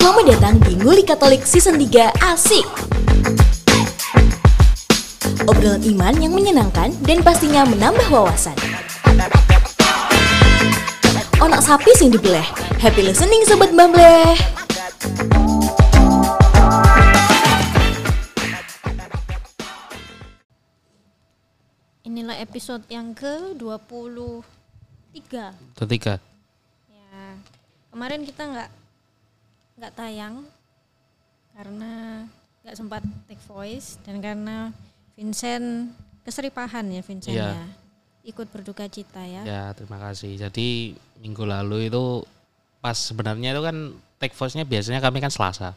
[0.00, 2.64] Selamat datang di Nguli Katolik Season 3 Asik.
[5.44, 8.56] Obrolan iman yang menyenangkan dan pastinya menambah wawasan.
[11.44, 12.40] Onak sapi sing dibeleh.
[12.80, 14.40] Happy listening sobat Bambleh.
[22.08, 24.48] Inilah episode yang ke-23.
[25.76, 26.16] Ketiga.
[26.88, 27.36] Ya.
[27.92, 28.79] Kemarin kita nggak
[29.80, 30.44] nggak tayang
[31.56, 32.24] karena
[32.60, 34.68] nggak sempat take voice dan karena
[35.16, 37.56] Vincent keseripahan ya Vincent Iya.
[37.56, 37.64] ya.
[38.20, 39.40] Ikut berduka cita ya.
[39.48, 40.36] Ya, terima kasih.
[40.36, 40.92] Jadi
[41.24, 42.20] minggu lalu itu
[42.84, 43.76] pas sebenarnya itu kan
[44.20, 45.72] take voice-nya biasanya kami kan Selasa.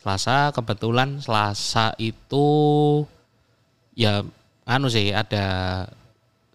[0.00, 2.48] Selasa kebetulan Selasa itu
[3.92, 4.24] ya
[4.64, 5.84] anu sih ada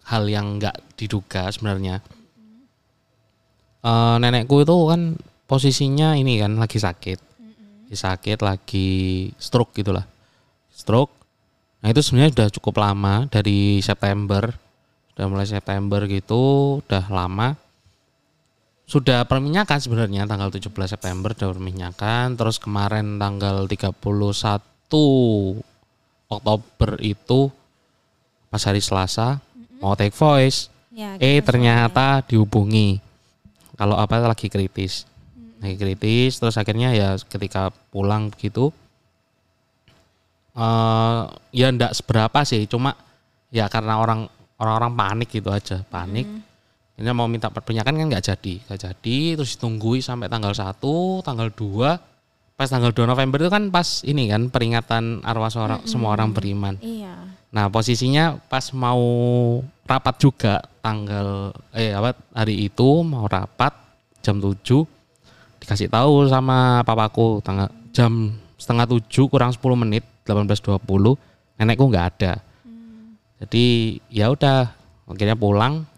[0.02, 2.02] hal yang nggak diduga sebenarnya.
[3.82, 5.14] Eh, nenekku itu kan
[5.52, 7.18] posisinya ini kan lagi sakit,
[7.84, 8.88] lagi sakit, lagi
[9.36, 10.08] stroke gitulah,
[10.72, 11.12] stroke.
[11.84, 14.48] Nah itu sebenarnya sudah cukup lama dari September,
[15.12, 17.52] sudah mulai September gitu, udah lama.
[18.88, 23.92] Sudah perminyakan sebenarnya tanggal 17 September sudah perminyakan, terus kemarin tanggal 31
[26.32, 27.52] Oktober itu
[28.48, 29.36] pas hari Selasa
[29.84, 33.00] mau take voice, Ya, eh ternyata dihubungi.
[33.76, 35.12] Kalau apa lagi kritis
[35.62, 38.74] lagi kritis terus akhirnya ya ketika pulang begitu
[40.52, 41.22] eh
[41.54, 42.92] ya ndak seberapa sih cuma
[43.48, 44.28] ya karena orang
[44.60, 46.28] orang-orang panik gitu aja panik.
[46.92, 50.76] Ini mau minta perpenyakan kan nggak jadi nggak jadi terus ditunggui sampai tanggal 1
[51.24, 51.98] tanggal 2
[52.54, 56.76] pas tanggal 2 November itu kan pas ini kan peringatan arwah seorang, semua orang beriman.
[56.78, 57.16] Iya.
[57.50, 59.02] Nah posisinya pas mau
[59.88, 63.72] rapat juga tanggal eh apa hari itu mau rapat
[64.22, 65.01] jam 7
[65.72, 70.84] dikasih tahu sama papaku tanggal jam setengah 7 kurang 10 menit 18.20
[71.56, 72.44] nenekku nggak ada.
[73.40, 73.64] Jadi
[74.12, 74.68] ya udah
[75.08, 75.88] akhirnya pulang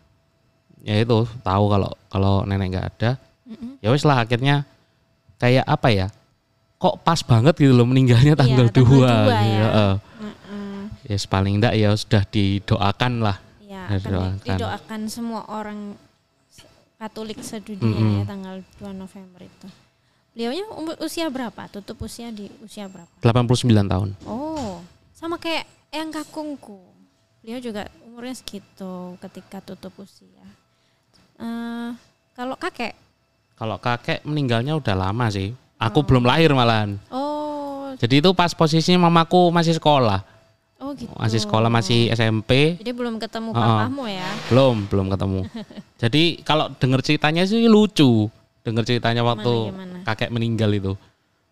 [0.86, 3.10] ya itu tahu kalau kalau nenek nggak ada.
[3.82, 4.62] Ya wes lah akhirnya
[5.42, 6.06] kayak apa ya?
[6.78, 9.42] Kok pas banget gitu loh meninggalnya tanggal tanggal 2 dua ya.
[9.42, 9.58] gitu.
[9.66, 9.92] Heeh.
[10.22, 10.78] Mm-mm.
[11.10, 13.36] Ya paling enggak ya sudah didoakan lah.
[13.58, 14.38] Ya, Ya, akan doakan.
[14.54, 15.98] didoakan semua orang
[17.04, 18.16] Katolik sedunia Mm-mm.
[18.16, 19.68] ya tanggal 2 November itu.
[20.32, 21.68] Beliaunya umur usia berapa?
[21.68, 23.12] Tutup usia di usia berapa?
[23.20, 23.60] 89
[23.92, 24.08] tahun.
[24.24, 24.80] Oh,
[25.12, 26.80] sama kayak yang kakungku.
[27.44, 30.48] Beliau juga umurnya segitu ketika tutup usia.
[31.36, 31.90] Eh,
[32.32, 32.96] kalau kakek,
[33.54, 35.52] Kalau kakek meninggalnya udah lama sih.
[35.76, 36.96] Aku belum lahir malahan.
[37.12, 40.24] oh, Jadi itu pas posisinya mamaku masih sekolah.
[40.84, 41.08] Oh gitu.
[41.16, 42.76] Masih sekolah masih SMP.
[42.76, 43.56] Jadi belum ketemu Oh.
[43.56, 44.28] papamu ya?
[44.52, 45.40] Belum, belum ketemu.
[46.02, 48.28] Jadi kalau denger ceritanya sih lucu.
[48.60, 49.98] Denger ceritanya waktu gimana?
[50.04, 50.92] kakek meninggal itu.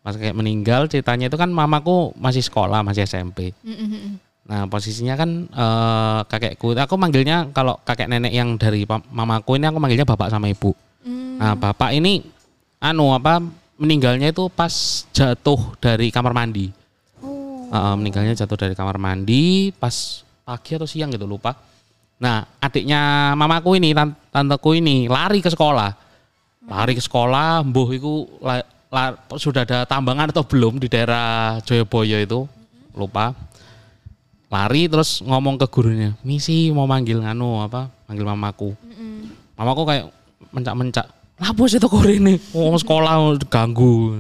[0.04, 3.56] Pas kakek meninggal ceritanya itu kan mamaku masih sekolah, masih SMP.
[3.65, 4.20] Mm-mm.
[4.43, 9.78] Nah posisinya kan eh, kakekku, aku manggilnya kalau kakek nenek yang dari mamaku ini aku
[9.78, 10.75] manggilnya bapak sama ibu.
[11.06, 12.26] Mm, Nah bapak ini
[12.82, 13.38] anu apa
[13.78, 14.72] meninggalnya itu pas
[15.14, 16.75] jatuh dari kamar mandi.
[17.72, 21.56] Eh, meninggalnya jatuh dari kamar mandi pas pagi atau siang gitu lupa.
[22.21, 25.88] Nah adiknya mamaku ini tan- tanteku ini lari ke sekolah,
[26.69, 32.21] lari ke sekolah, mbuh itu la- la- sudah ada tambangan atau belum di daerah Joyoboyo
[32.21, 32.44] itu
[32.93, 33.32] lupa.
[34.53, 38.77] Lari terus ngomong ke gurunya, misi mau manggil nganu apa, manggil mamaku.
[39.56, 40.06] Mamaku kayak
[40.53, 41.09] mencak-mencak.
[41.41, 42.37] Lapo sih toko ini?
[42.53, 43.16] Mau sekolah
[43.49, 44.12] ganggu.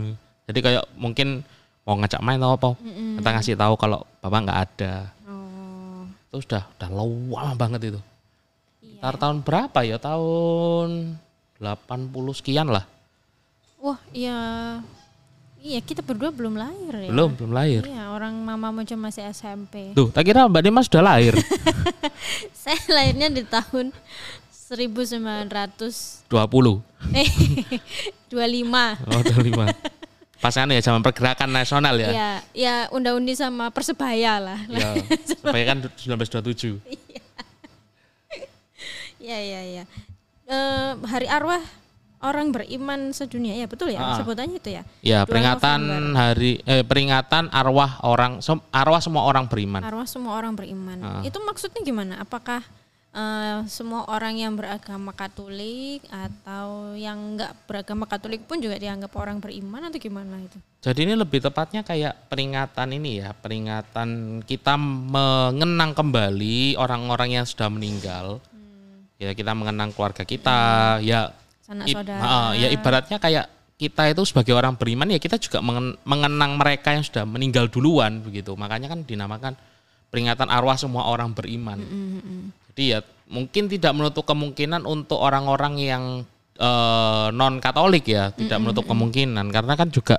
[0.48, 1.44] Jadi kayak mungkin
[1.82, 2.68] mau ngajak main atau apa.
[2.78, 3.18] Mm-mm.
[3.18, 4.94] Kita ngasih tahu kalau bapak nggak ada.
[5.26, 8.00] Oh, Itu sudah udah lama banget itu.
[8.80, 8.98] iya.
[8.98, 9.96] Ntar tahun berapa ya?
[9.98, 10.88] Tahun
[11.58, 12.86] 80 sekian lah.
[13.78, 14.38] Wah, iya.
[15.58, 17.10] Iya, kita berdua belum lahir ya.
[17.10, 17.86] Belum, belum lahir.
[17.86, 19.94] Iya, orang mama macam masih SMP.
[19.94, 21.38] Tuh, tak kira Mbak Demas sudah lahir.
[22.62, 23.94] Saya lahirnya di tahun
[24.50, 26.82] 1900 20.
[27.14, 27.30] eh
[28.30, 29.06] 25.
[29.06, 29.70] Oh, 25.
[30.42, 32.10] Pas anu ya zaman pergerakan nasional ya.
[32.10, 34.58] Ya, ya unda-undi sama Persebaya lah.
[34.74, 36.82] Ya, supaya kan 1927.
[39.22, 39.84] Ya, ya, ya.
[40.50, 41.62] Eh, hari arwah
[42.22, 44.18] orang beriman sedunia ya betul ya Ah.
[44.18, 44.82] sebutannya itu ya.
[45.02, 46.18] Ya, 2 peringatan November.
[46.18, 48.42] hari eh peringatan arwah orang
[48.74, 49.82] arwah semua orang beriman.
[49.82, 50.98] Arwah semua orang beriman.
[51.02, 51.22] Ah.
[51.22, 52.18] Itu maksudnya gimana?
[52.22, 52.66] Apakah
[53.12, 59.38] eh, semua orang yang beragama Katolik atau yang enggak beragama Katolik pun juga dianggap orang
[59.38, 60.56] beriman atau gimana itu?
[60.82, 67.70] Jadi ini lebih tepatnya kayak peringatan ini ya, peringatan kita mengenang kembali orang-orang yang sudah
[67.70, 68.42] meninggal.
[69.22, 71.30] Ya kita mengenang keluarga kita, ya
[71.62, 72.18] Sanak saudara.
[72.18, 73.46] ah, ya ibaratnya kayak
[73.78, 78.18] kita itu sebagai orang beriman ya kita juga mengen- mengenang mereka yang sudah meninggal duluan
[78.18, 78.58] begitu.
[78.58, 79.54] Makanya kan dinamakan
[80.10, 81.78] peringatan arwah semua orang beriman.
[82.72, 86.04] Jadi ya mungkin tidak menutup kemungkinan untuk orang-orang yang
[87.36, 90.16] non Katolik ya, tidak menutup kemungkinan karena kan juga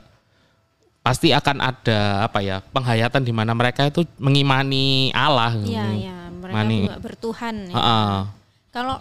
[1.03, 5.51] pasti akan ada apa ya penghayatan di mana mereka itu mengimani Allah.
[5.55, 7.75] Iya, iya, mereka Mani- juga bertuhan ya.
[7.75, 8.15] Heeh.
[8.71, 8.97] Kalau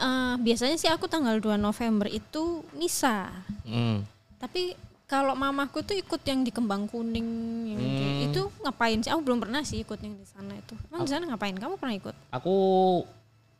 [0.00, 3.28] eh, biasanya sih aku tanggal 2 November itu misa.
[3.68, 4.04] Hmm.
[4.40, 4.72] Tapi
[5.12, 7.28] kalau mamaku tuh ikut yang di Kembang Kuning
[7.68, 8.26] yang Hmm.
[8.32, 9.12] itu ngapain sih?
[9.12, 10.72] Aku belum pernah sih ikut yang di sana itu.
[10.88, 11.52] Emang di sana ngapain?
[11.52, 12.16] Kamu pernah ikut?
[12.32, 12.54] Aku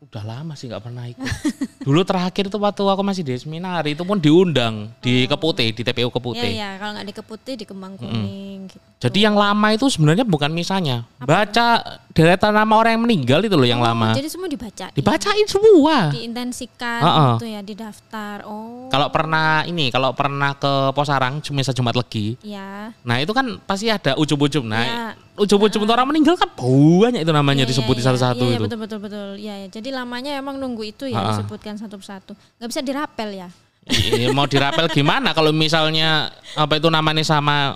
[0.03, 1.23] udah lama sih nggak pernah ikut.
[1.87, 6.09] Dulu terakhir itu waktu aku masih di seminar itu pun diundang di Keputih di TPU
[6.09, 6.57] Keputih.
[6.57, 8.89] iya, kalau nggak di Keputih di Kembang Kuning gitu.
[9.03, 11.83] Jadi yang lama itu sebenarnya bukan misalnya, baca
[12.15, 14.15] deretan nama orang yang meninggal itu loh yang Oh, lama.
[14.15, 14.95] Jadi semua dibaca.
[14.95, 16.15] Dibacain semua.
[16.15, 17.31] diintensikan Heeh.
[17.35, 18.47] gitu ya, didaftar.
[18.47, 18.87] Oh.
[18.95, 22.95] Kalau pernah ini, kalau pernah ke Posarang cuma Jumat Legi, ya.
[23.03, 24.63] nah itu kan pasti ada ujub-ujub.
[24.63, 25.07] Nah, Ya.
[25.35, 28.55] ujub-ujub untuk orang meninggal kan banyak itu namanya Iya, disebutin iya, satu-satu iya, itu.
[28.55, 29.29] Iya, betul betul betul.
[29.35, 29.69] Iya, ya.
[29.73, 31.31] Jadi lamanya emang nunggu itu ya Ha-ha.
[31.35, 32.39] disebutkan satu persatu.
[32.61, 33.49] Nggak bisa dirapel ya.
[33.83, 37.75] Iya, mau dirapel gimana kalau misalnya apa itu namanya sama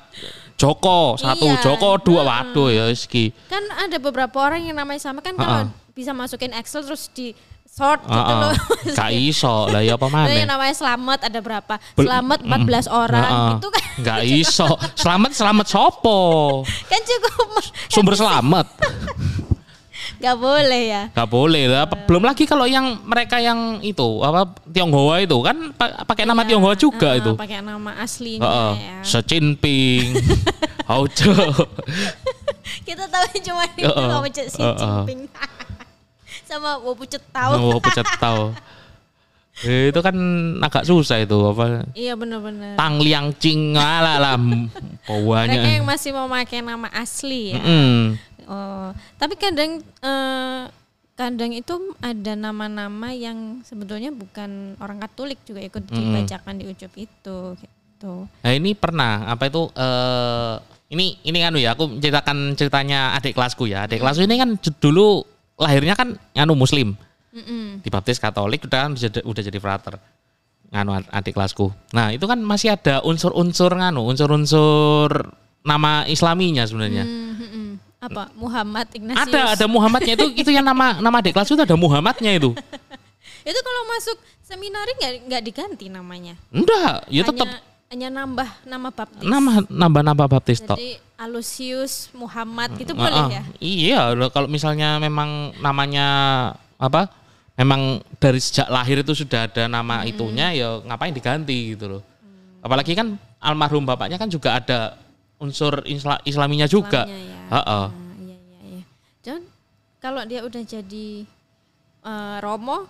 [0.56, 1.61] Joko satu, Iya.
[1.61, 3.29] Joko dua, waduh ya ski.
[3.47, 7.37] Kan ada beberapa orang yang namanya sama kan kalau bisa masukin Excel terus di
[7.67, 8.41] sort gitu Heeh.
[8.41, 8.53] loh.
[8.91, 10.49] Gak iso lah ya apa yang mana?
[10.49, 11.75] namanya selamat ada berapa?
[11.94, 13.53] Selamat 14 orang Heeh.
[13.55, 14.69] itu kan Gak iso.
[14.94, 16.20] Selamat selamat sopo.
[16.88, 18.67] kan cukup Sumber selamat.
[20.16, 21.02] nggak boleh ya.
[21.10, 21.84] Gak boleh lah.
[22.04, 26.48] Belum lagi kalau yang mereka yang itu apa Tionghoa itu kan pa- pakai nama Iya,
[26.48, 27.32] Tionghoa juga heeh, itu.
[27.34, 28.72] Pakai nama aslinya Heeh.
[28.76, 28.96] ya.
[29.02, 30.06] Xi Jinping.
[30.88, 31.32] Haujo.
[32.82, 34.08] Kita tahu cuma itu Heeh.
[34.10, 34.43] kamu Xi.
[34.54, 35.20] Jinping.
[36.48, 37.52] Sama Wu Pucet tahu.
[37.56, 38.54] Oh, pecat tahu.
[39.64, 40.12] Eh, itu kan
[40.60, 42.76] agak susah itu apa Iya benar-benar.
[42.76, 44.69] Tang Liang Ching ala lah Mereka
[45.02, 45.58] bawahnya.
[45.72, 47.58] yang masih mau pakai nama asli ya.
[47.58, 48.20] Mm.
[48.46, 50.62] Oh, tapi kadang eh,
[51.19, 57.38] kadang itu ada nama-nama yang sebetulnya bukan orang Katolik juga ikut dibacakan di ucup itu
[57.58, 58.14] gitu.
[58.28, 60.54] Nah ini pernah apa itu eh
[60.94, 63.90] ini ini kan ya aku menceritakan ceritanya adik kelasku ya.
[63.90, 65.26] Adik kelasku ini kan dulu
[65.58, 66.94] lahirnya kan nganu muslim,
[67.32, 67.81] Mm-mm.
[67.82, 69.96] dibaptis Katolik udah kan udah, jadi frater.
[70.70, 71.72] Nganu ad- adik kelasku.
[71.96, 75.32] Nah, itu kan masih ada unsur-unsur nganu, unsur-unsur
[75.66, 77.02] nama islaminya sebenarnya.
[77.08, 77.66] Hmm, hmm, hmm.
[78.06, 79.26] Apa Muhammad Ignatius?
[79.26, 82.50] Ada ada Muhammadnya itu itu yang nama nama adik kelasku itu ada Muhammadnya itu.
[83.47, 86.35] Itu kalau masuk seminari nggak nggak diganti namanya.
[86.50, 87.49] Enggak, ya hanya, tetap
[87.87, 89.23] hanya nambah nama baptis.
[89.23, 90.58] nama nambah nambah baptis.
[90.67, 93.29] Jadi Alusius Muhammad gitu Ah, boleh ah.
[93.31, 93.43] ya?
[93.62, 94.00] Iya,
[94.35, 96.06] kalau misalnya memang namanya
[96.75, 97.06] apa?
[97.55, 100.11] Memang dari sejak lahir itu sudah ada nama Hmm.
[100.11, 102.03] itunya ya ngapain diganti gitu loh.
[102.61, 104.99] Apalagi kan almarhum bapaknya kan juga ada
[105.37, 107.05] unsur isla, islaminya juga.
[107.05, 107.38] Islamnya ya.
[107.53, 107.87] Heeh.
[107.87, 107.88] Ah,
[108.19, 108.83] iya iya iya.
[109.23, 109.41] Dan
[109.99, 111.09] kalau dia udah jadi
[112.03, 112.87] eh, Romo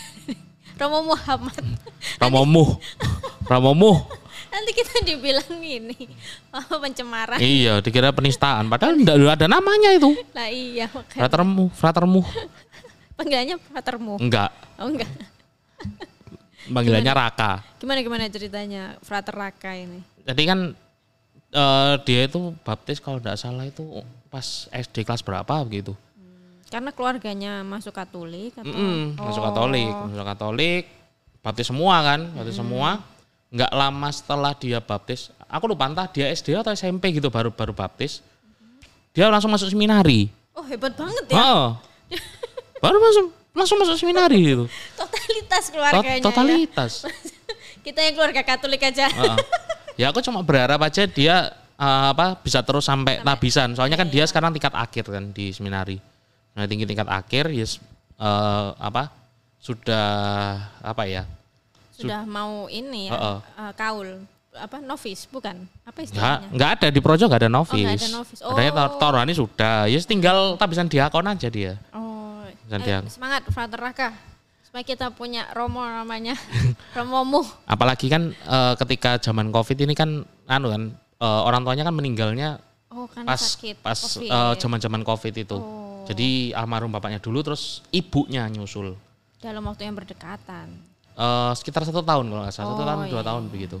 [0.80, 1.64] Romo Muhammad
[2.22, 2.64] Ramomu.
[3.46, 3.92] Ramomu.
[4.48, 6.08] nanti kita dibilang ini
[6.56, 10.08] oh, pencemaran iya, dikira penistaan padahal enggak ada namanya itu.
[10.32, 12.20] lah iya makanya Fratermu, fratermu.
[13.12, 14.48] panggilannya fratermu Enggak,
[14.80, 15.10] oh enggak
[16.64, 17.60] panggilannya Raka.
[17.76, 20.58] gimana gimana ceritanya frater Raka ini Jadi kan
[21.50, 23.82] eh, dia itu baptis kalau enggak salah itu
[24.26, 25.96] pas SD kelas berapa begitu.
[26.68, 29.46] karena keluarganya masuk Katolik atau Mm-mm, masuk Oh.
[29.48, 30.84] Katolik, masuk Katolik,
[31.40, 33.00] baptis semua kan, baptis semua.
[33.48, 37.72] Nggak lama setelah dia baptis, aku lupa entah dia SD atau SMP gitu baru baru
[37.72, 38.20] baptis.
[39.10, 40.28] Dia langsung masuk seminari.
[40.52, 41.66] oh hebat banget ya Heeh.
[42.84, 43.24] baru masuk
[43.54, 44.68] langsung masuk seminari gitu.
[44.92, 46.22] totalitas Tot- keluarganya ya.
[46.22, 46.92] totalitas.
[47.86, 49.38] kita yang keluarga Katolik aja Heeh.
[49.98, 51.36] Ya aku cuma berharap aja dia
[51.74, 53.74] eh, apa bisa terus sampai tabisan.
[53.74, 55.98] Soalnya kan dia sekarang tingkat akhir kan di seminari.
[56.54, 57.82] Nah, tinggi tingkat akhir yes
[58.14, 59.10] eh, apa
[59.58, 60.08] sudah
[60.78, 61.26] apa ya?
[61.90, 63.38] sudah mau ini ya Heeh.
[63.58, 64.22] eh, kaul
[64.54, 67.74] apa novis bukan apa istilahnya enggak ada di projo enggak ada novis.
[67.74, 68.38] Oh, nggak ada novis.
[68.40, 68.98] Adanya tor- Oh.
[69.00, 69.78] Torani sudah.
[69.86, 71.74] Ya tinggal tabisan diakon aja dia.
[71.90, 74.14] oh dia- semangat frater Raka
[74.68, 76.36] supaya kita punya Romo namanya
[76.96, 80.82] Romomu Apalagi kan eh, ketika zaman Covid ini kan anu kan
[81.16, 84.28] eh, orang tuanya kan meninggalnya oh kan pas sakit pas Covid.
[84.28, 85.56] eh, zaman-zaman Covid itu.
[85.56, 86.04] Oh.
[86.04, 88.96] Jadi almarhum bapaknya dulu terus ibunya nyusul.
[89.38, 93.18] dalam waktu yang berdekatan Eh, sekitar satu tahun kalau nggak salah, satu Oh, tahun dua
[93.18, 93.50] iya, tahun iya.
[93.50, 93.78] begitu.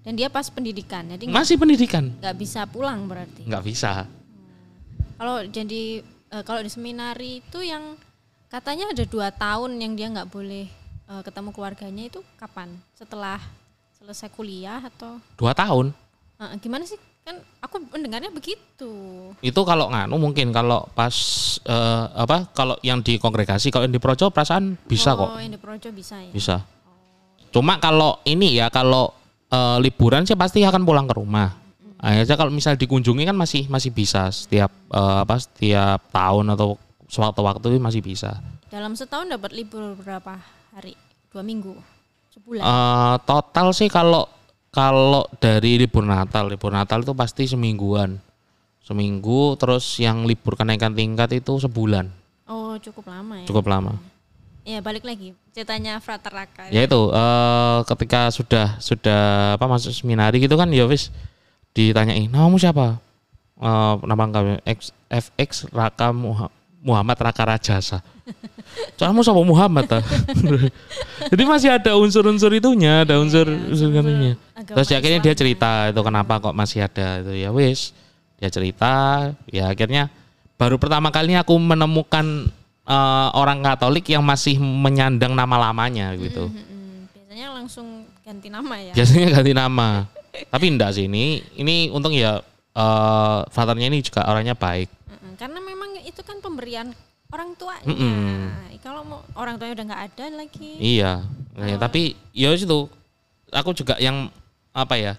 [0.00, 4.04] dan dia pas pendidikan jadi Masih pendidikan, nggak bisa pulang berarti nggak bisa.
[5.14, 6.00] kalau jadi
[6.42, 7.96] kalau di seminari itu yang
[8.50, 10.66] katanya ada dua tahun yang dia nggak boleh
[11.06, 12.74] eh, ketemu keluarganya itu kapan?
[12.98, 13.38] Setelah
[13.94, 15.22] selesai kuliah atau?
[15.38, 15.94] Dua tahun.
[16.42, 16.98] Eh, gimana sih?
[17.22, 18.90] Kan aku mendengarnya begitu.
[19.44, 21.14] itu kalau nganu mungkin kalau pas
[21.62, 25.38] eh, apa kalau yang di kongregasi kalau yang di projo perasaan bisa oh, kok.
[25.38, 26.32] yang di Projo bisa ya.
[26.34, 26.56] bisa.
[27.54, 29.14] Cuma kalau ini ya kalau
[29.46, 31.54] eh, liburan sih pasti akan pulang ke rumah.
[32.00, 36.80] Akhirnya kalau misal dikunjungi kan masih masih bisa setiap eh, apa setiap tahun atau
[37.10, 38.38] sewaktu-waktu masih bisa
[38.68, 40.38] Dalam setahun dapat libur berapa
[40.70, 40.94] hari?
[41.26, 41.74] Dua minggu,
[42.30, 42.62] sebulan.
[42.62, 44.30] Eh, total sih kalau
[44.70, 48.22] kalau dari libur Natal libur Natal itu pasti semingguan
[48.80, 52.06] seminggu terus yang libur kenaikan tingkat itu sebulan
[52.46, 53.46] oh cukup lama ya.
[53.46, 53.94] cukup lama
[54.60, 56.68] Ya balik lagi ceritanya Frater Raka.
[56.68, 59.20] ya itu eh, ketika sudah sudah
[59.54, 61.10] apa masuk seminari gitu kan ya wis
[61.72, 62.98] ditanyain namamu siapa
[63.56, 66.48] Eh, nama lengkapnya X, FX Raka Muha-
[66.80, 68.00] Muhammad Raka Rajasa
[68.96, 70.00] Soalnya sama Muhammad ta.
[71.32, 74.36] Jadi masih ada unsur-unsur itunya, ada unsur unsur itunya.
[74.60, 77.96] Terus ya akhirnya dia cerita itu kenapa kok masih ada itu ya wis.
[78.40, 78.92] Dia cerita,
[79.48, 80.08] ya akhirnya
[80.56, 82.48] baru pertama kalinya aku menemukan
[82.88, 86.48] eh, orang Katolik yang masih menyandang nama lamanya gitu.
[86.48, 87.08] Mm-mm.
[87.16, 88.92] Biasanya langsung ganti nama ya.
[88.96, 89.88] Biasanya ganti nama.
[90.30, 91.40] Tapi enggak sih ini.
[91.56, 94.88] Ini untung ya eh fathernya ini juga orangnya baik.
[95.08, 95.32] Mm-mm.
[95.40, 96.90] Karena memang itu kan pemberian
[97.30, 97.86] orang tuanya.
[97.86, 98.50] Mm-mm.
[98.82, 100.70] Kalau mau orang tuanya udah nggak ada lagi.
[100.82, 101.22] Iya.
[101.54, 102.90] Nah, ya, tapi ya itu
[103.54, 104.26] aku juga yang
[104.74, 105.14] apa ya?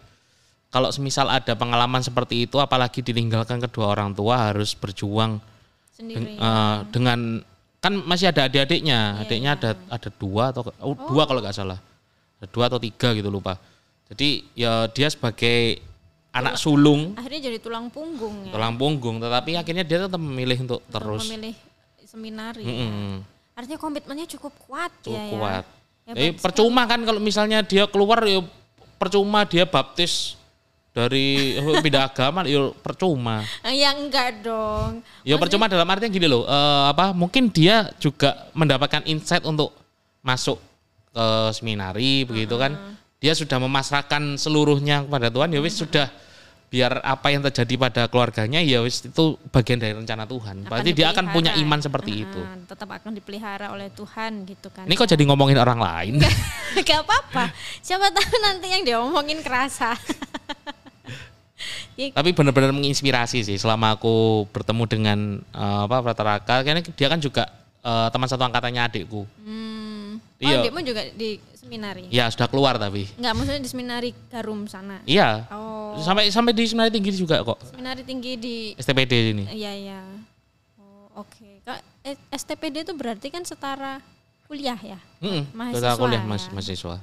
[0.71, 5.43] Kalau semisal ada pengalaman seperti itu apalagi ditinggalkan kedua orang tua harus berjuang
[5.91, 6.39] Sendiri.
[6.39, 7.43] eh, dengan
[7.83, 9.19] kan masih ada adik-adiknya.
[9.19, 11.79] Iya, Adiknya ada ada dua atau oh, dua kalau nggak salah.
[12.39, 13.59] Ada dua atau tiga gitu lupa.
[14.11, 15.79] Jadi ya dia sebagai
[16.31, 18.55] anak sulung Akhirnya jadi tulang punggung ya.
[18.55, 21.55] tulang punggung tetapi akhirnya dia tetap memilih untuk Untuk terus memilih
[22.03, 22.63] seminari.
[22.63, 22.71] ya.
[22.71, 23.13] Mm-mm.
[23.51, 25.25] Artinya komitmennya cukup kuat cukup ya.
[25.29, 25.65] kuat.
[26.07, 26.13] Ya.
[26.17, 28.43] Eh percuma kan kalau misalnya dia keluar ya
[28.95, 30.35] percuma dia baptis
[30.91, 33.43] dari pindah agama ya percuma.
[33.43, 33.75] sekali.
[33.75, 34.99] Ya enggak dong.
[35.23, 39.71] Ya percuma dalam artinya gini loh, eh, apa mungkin dia juga mendapatkan insight untuk
[40.19, 40.59] masuk
[41.11, 42.75] ke seminari begitu kan.
[43.21, 46.09] Dia sudah memasrahkan seluruhnya kepada Tuhan ya wis sudah
[46.71, 50.65] biar apa yang terjadi pada keluarganya ya wis itu bagian dari rencana Tuhan.
[50.65, 51.69] Berarti dia akan punya dipelihara.
[51.69, 52.41] iman seperti Ah, itu.
[52.65, 54.89] Tetap akan dipelihara oleh Tuhan gitu kan.
[54.89, 56.17] Ini kok jadi ngomongin orang lain?
[56.87, 57.53] Gak apa-apa.
[57.85, 59.93] Siapa tahu nanti yang diomongin kerasa.
[62.17, 65.19] Tapi benar-benar menginspirasi sih selama aku bertemu dengan
[65.53, 67.45] eh, apa Prataraka karena dia kan juga
[67.85, 69.80] eh, teman satu angkatannya adikku hmm.
[70.41, 70.57] Oh, Iya.
[70.59, 72.09] adikmu juga di seminari?
[72.09, 74.97] ya sudah keluar tapi Enggak, maksudnya di seminari Garum sana.
[75.05, 79.71] iya Oh, sampai sampai di seminari tinggi juga kok seminari tinggi di STPD ini Iya,
[79.71, 79.99] iya.
[80.75, 81.61] Oh, oke.
[81.61, 84.01] Kak, eh, STPD itu berarti kan setara
[84.43, 84.97] kuliah ya?
[85.19, 86.27] Mm Mahasiswa kuliah ya?
[86.27, 86.97] mas mahasiswa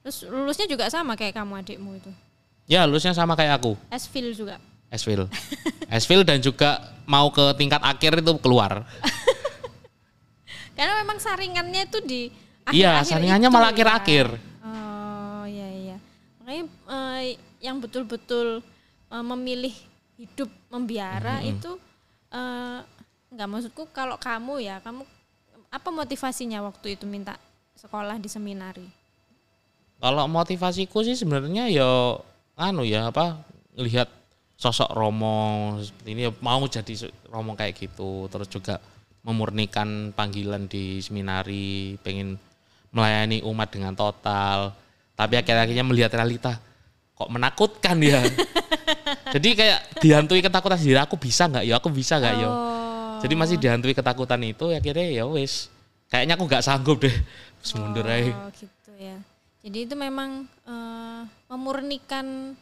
[0.00, 2.10] Terus lulusnya juga sama kayak kamu adikmu itu.
[2.64, 4.62] ya lulusnya sama kayak aku Esfil juga.
[4.88, 5.26] Esville
[5.88, 8.86] Esville dan juga mau ke tingkat akhir itu keluar
[10.76, 12.22] Karena memang saringannya itu di
[12.74, 13.74] iya saringannya itu malah ya.
[13.74, 14.26] akhir-akhir
[15.40, 15.96] Oh iya iya.
[16.40, 17.22] Makanya eh,
[17.64, 18.60] yang betul-betul
[19.08, 19.74] eh, memilih
[20.20, 21.80] hidup membiara itu
[22.28, 22.78] eh,
[23.30, 25.06] nggak maksudku kalau kamu ya kamu
[25.70, 27.38] apa motivasinya waktu itu minta
[27.78, 28.86] sekolah di seminari?
[30.00, 32.18] Kalau motivasiku sih sebenarnya ya
[32.58, 33.40] anu ya apa
[33.78, 34.10] lihat
[34.60, 38.76] sosok Romo seperti ini ya mau jadi Romo kayak gitu terus juga
[39.24, 42.36] memurnikan panggilan di seminari pengen
[42.90, 44.74] melayani umat dengan total.
[45.14, 46.58] Tapi akhir-akhirnya melihat realita
[47.12, 48.24] kok menakutkan ya
[49.36, 50.98] jadi kayak dihantui ketakutan sendiri.
[51.04, 51.64] Aku bisa nggak?
[51.68, 52.34] Ya aku bisa nggak?
[52.40, 52.48] Ya.
[52.48, 53.20] Oh.
[53.20, 55.68] jadi masih dihantui ketakutan itu akhirnya ya wis.
[56.10, 57.14] Kayaknya aku nggak sanggup deh.
[57.62, 58.32] Terus mundur aja.
[58.32, 59.16] Oh gitu ya.
[59.60, 61.20] Jadi itu memang eh,
[61.52, 62.56] memurnikan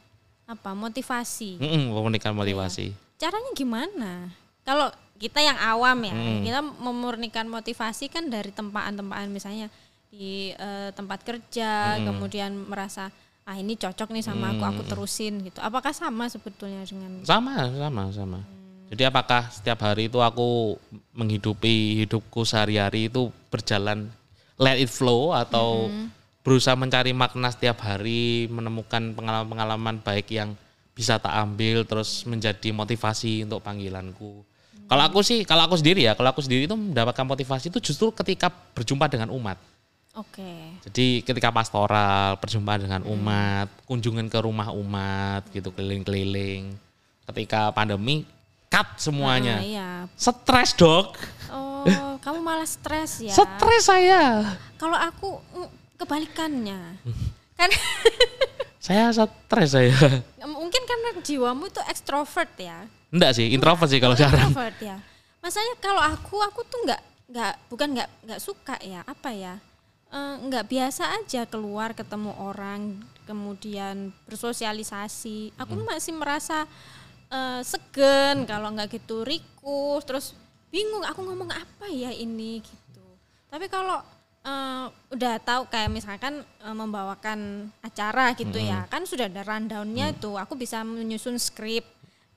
[0.45, 0.75] apa?
[0.75, 1.63] Motivasi.
[1.63, 2.93] Memurnikan motivasi.
[3.17, 4.35] Caranya gimana?
[4.67, 6.15] Kalau kita yang awam ya,
[6.47, 9.67] kita memurnikan motivasi kan dari tempaan-tempaan misalnya
[10.09, 12.07] di eh, tempat kerja, Hmm.
[12.13, 13.13] kemudian merasa
[13.45, 15.57] ah ini cocok nih sama aku, aku terusin gitu.
[15.61, 18.39] Apakah sama sebetulnya dengan Sama, sama, sama.
[18.45, 18.89] Hmm.
[18.89, 20.77] Jadi apakah setiap hari itu aku
[21.13, 24.09] menghidupi hidupku sehari-hari itu berjalan
[24.57, 26.13] let it flow atau Hmm.
[26.45, 30.57] berusaha mencari makna setiap hari, menemukan pengalaman-pengalaman baik yang
[30.93, 34.43] bisa tak ambil terus menjadi motivasi untuk panggilanku.
[34.89, 38.09] Kalau aku sih, kalau aku sendiri ya, kalau aku sendiri itu mendapatkan motivasi itu justru
[38.11, 39.61] ketika berjumpa dengan umat.
[40.15, 40.81] Oke.
[40.83, 46.75] Jadi ketika pastoral, perjumpaan dengan umat, kunjungan ke rumah umat gitu keliling-keliling.
[47.29, 48.25] Ketika pandemi
[48.69, 49.61] cut semuanya.
[49.61, 49.91] Ah, iya.
[50.15, 51.15] Stres, Dok.
[51.53, 53.31] Oh, kamu malah stres ya.
[53.31, 54.57] Stres saya.
[54.77, 55.39] Kalau aku
[55.97, 56.99] kebalikannya.
[57.59, 57.71] kan
[58.79, 59.93] Saya stres saya.
[60.47, 62.87] mungkin karena jiwamu itu ekstrovert ya.
[63.13, 64.49] Enggak sih, introvert sih kalau Oh, jarang.
[64.49, 64.97] introvert ya.
[65.45, 69.61] Masanya kalau aku aku tuh nggak nggak bukan nggak nggak suka ya apa ya
[70.09, 72.97] Eh, nggak biasa aja keluar ketemu orang
[73.29, 75.53] kemudian bersosialisasi.
[75.61, 75.85] Aku Hmm.
[75.85, 76.65] masih merasa
[77.29, 80.27] eh, segen kalau nggak gitu rikus terus
[80.73, 83.05] bingung aku ngomong apa ya ini gitu.
[83.53, 84.01] Tapi kalau
[84.41, 90.41] eh, udah tahu kayak misalkan eh, membawakan acara gitu ya kan sudah ada rundownnya tuh
[90.41, 91.85] aku bisa menyusun skrip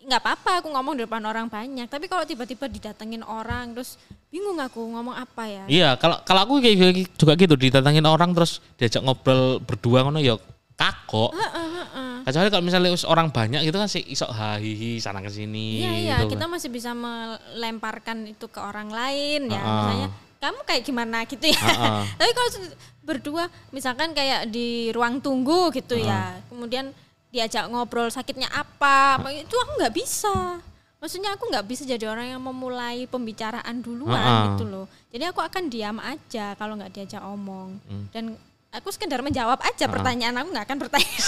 [0.01, 4.57] nggak apa-apa aku ngomong di depan orang banyak tapi kalau tiba-tiba didatengin orang terus bingung
[4.57, 8.59] aku ngomong apa ya Iya, kalau kalau aku kayak gitu- juga gitu didatangin orang terus
[8.75, 10.35] diajak ngobrol berdua ngono ya
[10.73, 11.29] kagok.
[11.31, 12.11] Heeh, heeh.
[12.23, 16.15] Kecuali kalau misalnya orang banyak gitu kan sih isok hahihi sana ke sini Iya iya
[16.19, 16.51] gitu kita kan.
[16.51, 19.69] masih bisa melemparkan itu ke orang lain ya Ah.
[19.85, 22.03] misalnya kamu kayak gimana gitu ya Ah, ah.
[22.11, 22.49] tapi kalau
[23.01, 26.89] berdua misalkan kayak di ruang tunggu gitu ya kemudian
[27.31, 30.59] diajak ngobrol sakitnya apa apa itu aku nggak bisa
[30.97, 34.53] maksudnya aku nggak bisa jadi orang yang memulai pembicaraan duluan ah.
[34.53, 38.05] gitu loh jadi aku akan diam aja kalau nggak diajak omong Hmm.
[38.11, 38.35] dan
[38.69, 41.17] aku sekedar menjawab aja pertanyaan aku nggak akan bertanya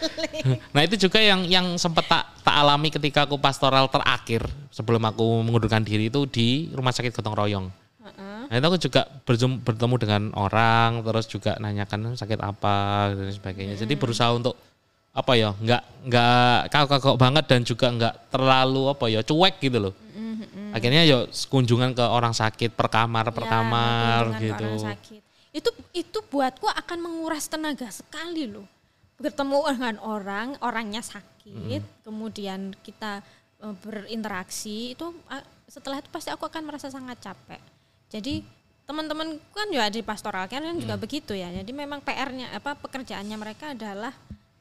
[0.00, 5.02] balik Nah itu juga yang yang sempat tak tak alami ketika aku pastoral terakhir sebelum
[5.02, 7.66] aku mengundurkan diri itu di rumah sakit gotong royong.
[8.02, 8.40] Heeh.
[8.50, 12.74] Nah itu aku juga berjum- bertemu dengan orang terus juga nanyakan sakit apa
[13.12, 13.74] dan sebagainya.
[13.78, 14.58] Jadi berusaha untuk
[15.14, 19.94] apa ya nggak nggak kagok banget dan juga nggak terlalu apa ya cuek gitu loh.
[20.74, 24.66] Akhirnya ya kunjungan ke orang sakit per kamar per Ya, kamar gitu.
[24.66, 25.22] orang sakit.
[25.54, 28.66] Itu itu buatku akan menguras tenaga sekali loh.
[29.14, 33.22] Bertemu dengan orang, orangnya sakit, kemudian kita
[33.62, 35.14] e, berinteraksi itu
[35.70, 37.62] setelah itu pasti aku akan merasa sangat capek.
[38.10, 38.42] Jadi
[38.82, 41.54] teman-teman kan juga di pastoral care kan juga begitu ya.
[41.54, 44.10] Jadi memang PR-nya apa pekerjaannya mereka adalah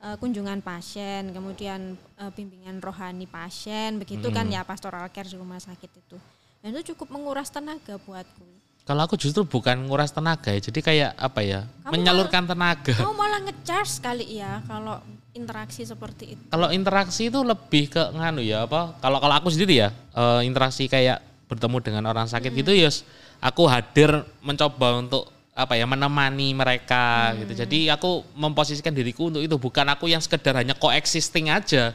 [0.04, 5.64] e, kunjungan pasien, kemudian e, bimbingan rohani pasien, begitu kan ya pastoral care di rumah
[5.64, 6.18] sakit itu.
[6.60, 8.44] Dan itu cukup menguras tenaga buatku.
[8.84, 12.92] Kalau aku justru bukan nguras tenaga ya, jadi kayak apa ya, Kamu menyalurkan tenaga.
[12.92, 15.00] Kamu malah ngecharge kali ya kalau
[15.32, 16.44] interaksi seperti itu.
[16.52, 19.00] Kalau interaksi itu lebih ke nganu ya apa?
[19.00, 22.92] Kalau kalau aku sendiri ya eh, interaksi kayak bertemu dengan orang sakit gitu ya,
[23.40, 27.54] aku hadir mencoba untuk apa ya menemani mereka gitu.
[27.54, 31.94] Jadi aku memposisikan diriku untuk itu bukan aku yang sekedar hanya coexisting aja,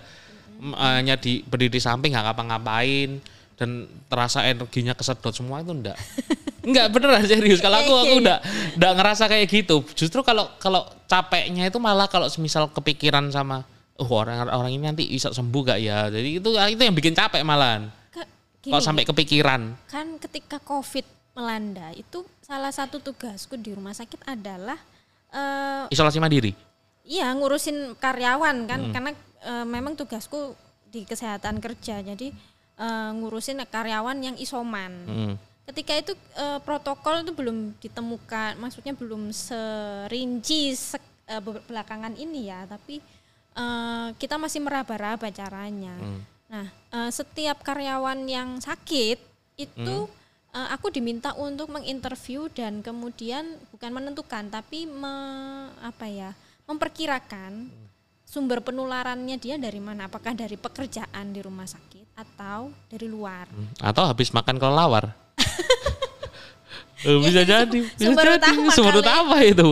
[0.57, 3.18] M- hanya di berdiri di samping nggak ngapa-ngapain
[3.59, 3.71] dan
[4.07, 5.99] terasa energinya kesedot semua itu enggak.
[6.59, 7.59] Enggak beneran serius.
[7.59, 8.40] Kalau aku aku enggak
[8.77, 9.81] enggak ngerasa kayak gitu.
[9.97, 13.64] Justru kalau kalau capeknya itu malah kalau semisal kepikiran sama
[13.97, 16.07] oh orang orang ini nanti bisa sembuh gak ya.
[16.07, 17.88] Jadi itu itu yang bikin capek malahan.
[18.12, 18.29] Ke-
[18.62, 19.81] Kalau sampai kepikiran.
[19.88, 24.80] kan ketika COVID melanda itu salah satu tugasku di rumah sakit adalah
[25.28, 26.56] eh Isolasi mandiri.
[27.04, 29.12] iya ngurusin karyawan kan karena
[29.44, 30.56] eh, memang tugasku
[30.88, 32.00] di kesehatan kerja.
[32.00, 32.32] Jadi
[32.80, 34.92] eh, ngurusin karyawan yang isoman.
[35.04, 35.34] Mm.
[35.68, 40.72] Ketika itu eh, protokol itu belum ditemukan, maksudnya belum serinci
[41.28, 43.04] eh, be- belakangan ini ya, tapi
[43.52, 45.92] eh, kita masih meraba-raba caranya.
[46.48, 46.64] Nah,
[46.96, 49.20] eh, setiap karyawan yang sakit
[49.61, 50.08] itu
[50.59, 56.31] eh, aku diminta untuk menginterview dan kemudian bukan menentukan, tapi me- apa ya,
[56.66, 57.71] memperkirakan
[58.23, 60.05] sumber penularannya dia dari mana?
[60.05, 63.47] Apakah dari pekerjaan di rumah sakit atau dari luar?
[63.79, 65.14] Atau habis makan kelelawar.
[66.99, 68.42] Eh, bisa jadi, bisa Sumber jadi.
[68.42, 69.03] utama Sumber kali.
[69.07, 69.68] utama itu.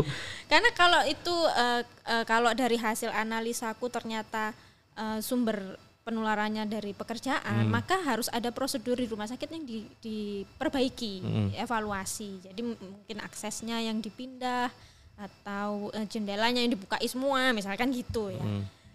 [0.47, 4.55] Karena kalau itu eh, eh, kalau dari hasil analisaku ternyata
[4.95, 5.75] eh, sumber
[6.07, 11.15] penularannya dari pekerjaan, maka harus ada prosedur di rumah sakit yang di- diperbaiki,
[11.59, 12.47] evaluasi.
[12.47, 14.71] Jadi mungkin aksesnya yang dipindah
[15.19, 18.39] atau eh, jendelanya yang dibukai semua, misalkan gitu ya.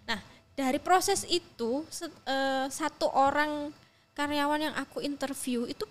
[0.07, 0.19] Nah,
[0.55, 1.83] dari proses itu
[2.23, 3.75] eh, satu orang
[4.15, 5.83] karyawan yang aku interview itu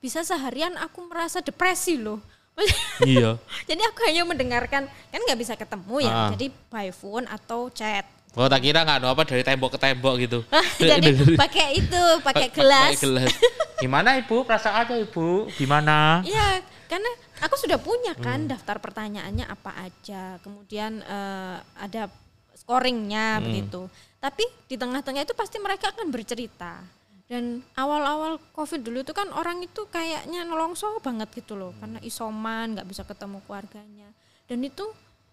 [0.00, 2.24] bisa seharian aku merasa depresi loh.
[3.04, 3.36] iya.
[3.68, 6.28] Jadi aku hanya mendengarkan kan nggak bisa ketemu ya, Ah.
[6.32, 8.08] jadi by phone atau chat.
[8.36, 10.44] Oh tak kira nggak apa dari tembok ke tembok gitu.
[10.76, 11.08] jadi
[11.40, 12.92] pakai itu, pakai gelas.
[12.92, 13.32] Pakai gelas.
[13.82, 14.44] Gimana ibu?
[14.44, 15.48] Perasaannya ibu?
[15.56, 16.20] Gimana?
[16.20, 17.08] Iya, karena
[17.40, 18.24] aku sudah punya Hmm.
[18.24, 22.16] kan daftar pertanyaannya apa aja, kemudian eh, ada Hmm.
[22.54, 23.88] scoringnya begitu.
[24.20, 26.84] Tapi di tengah-tengah itu pasti mereka akan bercerita.
[27.26, 32.76] Dan awal-awal COVID dulu itu kan orang itu kayaknya nolongso banget gitu loh, karena isoman,
[32.78, 34.08] nggak bisa ketemu keluarganya.
[34.46, 34.86] Dan itu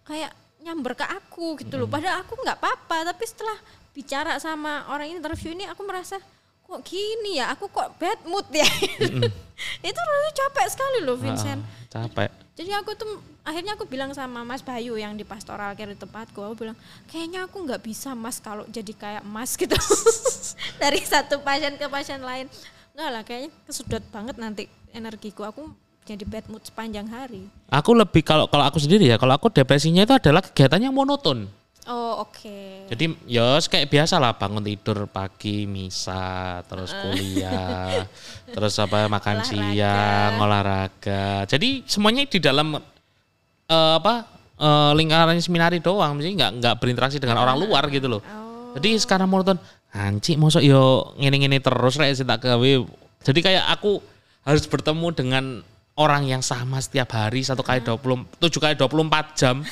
[0.04, 0.32] kayak
[0.64, 1.88] nyamber ke aku gitu loh.
[1.88, 3.56] Padahal aku nggak apa-apa, tapi setelah
[3.92, 6.16] bicara sama orang interview ini aku merasa
[6.64, 8.64] kok gini ya, aku kok bad mood ya.
[9.88, 11.62] itu rasanya capek sekali loh Vincent.
[11.94, 12.30] Capek.
[12.58, 16.42] jadi aku tuh akhirnya aku bilang sama Mas Bayu yang di pastoral care di tempatku
[16.42, 19.76] aku bilang kayaknya aku nggak bisa Mas kalau jadi kayak Mas gitu
[20.82, 22.50] dari satu pasien ke pasien lain
[22.96, 25.70] enggak lah kayaknya kesedot banget nanti energiku aku
[26.04, 30.04] jadi bad mood sepanjang hari Aku lebih kalau kalau aku sendiri ya, kalau aku depresinya
[30.04, 31.48] itu adalah kegiatan yang monoton.
[31.88, 38.04] oh oke Jadi ya kayak biasa lah bangun tidur pagi misa, terus kuliah,
[38.54, 39.48] terus apa makan Olahraga.
[39.48, 41.24] siang, olahraga.
[41.48, 42.76] Jadi semuanya di dalam
[43.68, 44.28] eh, apa
[44.60, 48.20] eh, lingkaran seminari doang, jadi nggak nggak berinteraksi dengan orang luar gitu loh.
[48.20, 49.56] oh Jadi sekarang monoton,
[49.92, 52.72] anci mosok yo ngene-ngene terus rek tak gawe.
[53.24, 54.04] Jadi kayak aku
[54.44, 55.44] harus bertemu dengan
[55.94, 59.56] orang yang sama setiap hari satu kali 20 tujuh kali 24 jam.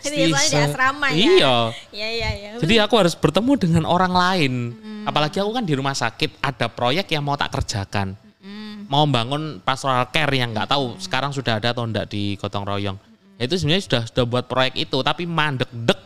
[0.00, 1.56] Ini di asrama ya Iya.
[1.92, 4.52] ya ya ya Jadi aku harus bertemu dengan orang lain.
[5.04, 8.14] Apalagi aku kan di rumah sakit ada proyek yang mau tak kerjakan.
[8.90, 12.98] Mau bangun pastoral care yang nggak tahu sekarang sudah ada atau enggak di Gotong Royong.
[13.38, 16.00] Ya Itu sebenarnya sudah sudah buat proyek itu tapi mandek-dek.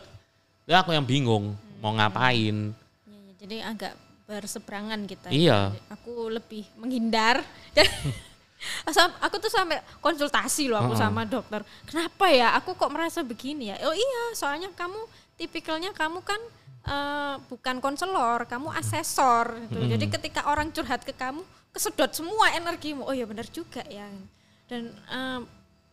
[0.69, 2.73] Ya aku yang bingung mau ngapain.
[3.05, 3.93] Ya, ya, jadi agak
[4.29, 5.33] berseberangan kita.
[5.33, 5.73] Iya.
[5.89, 7.41] Aku lebih menghindar.
[9.21, 11.61] Aku tuh sampai konsultasi loh aku sama dokter.
[11.85, 12.53] Kenapa ya?
[12.57, 13.75] Aku kok merasa begini ya?
[13.85, 14.99] Oh iya, soalnya kamu
[15.35, 16.41] tipikalnya kamu kan
[16.85, 19.57] eh, bukan konselor, kamu asesor.
[19.67, 19.79] Gitu.
[19.97, 23.03] Jadi ketika orang curhat ke kamu, kesedot semua energimu.
[23.03, 24.05] Oh iya benar juga ya.
[24.65, 25.41] Dan eh,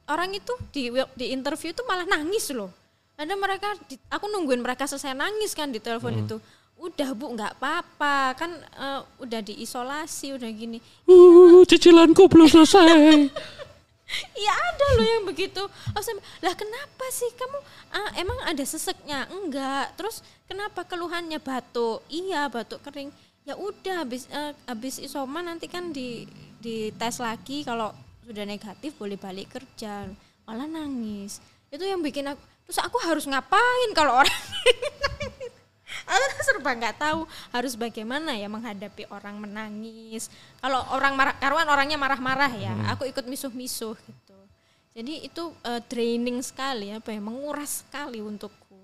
[0.06, 2.68] orang itu di di interview itu malah nangis loh.
[3.12, 6.36] Ada mereka, di- aku nungguin mereka selesai nangis kan di telepon itu.
[6.80, 10.78] Udah bu, nggak apa-apa, kan eh, udah diisolasi, udah gini.
[11.06, 13.28] Uh, cicilanku belum selesai.
[14.12, 15.62] Iya ada loh yang begitu.
[15.96, 17.58] Oh, sampai, lah kenapa sih kamu
[17.96, 19.24] ah, emang ada seseknya?
[19.32, 19.96] Enggak.
[19.96, 22.04] Terus kenapa keluhannya batuk?
[22.12, 23.08] Iya batuk kering.
[23.48, 26.28] Ya udah habis eh, habis isoman nanti kan di
[26.60, 27.90] di tes lagi kalau
[28.22, 30.06] sudah negatif boleh balik kerja.
[30.44, 31.40] Malah nangis.
[31.72, 34.30] Itu yang bikin aku terus aku harus ngapain kalau orang
[36.06, 37.20] aku tuh serba nggak tahu
[37.54, 40.28] harus bagaimana ya menghadapi orang menangis.
[40.58, 44.38] Kalau orang marah karuan orangnya marah-marah ya aku ikut misuh-misuh gitu.
[44.92, 48.78] Jadi itu eh, draining sekali apa ya menguras sekali untukku.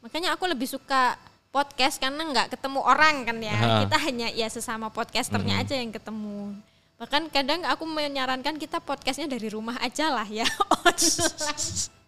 [0.00, 1.18] Makanya aku lebih suka
[1.50, 3.56] podcast karena nggak ketemu orang kan ya.
[3.58, 3.66] Ha.
[3.84, 6.54] kita hanya ya sesama podcasternya aja yang ketemu.
[7.00, 10.44] Bahkan kadang aku menyarankan kita podcastnya dari rumah aja lah ya
[10.84, 11.99] online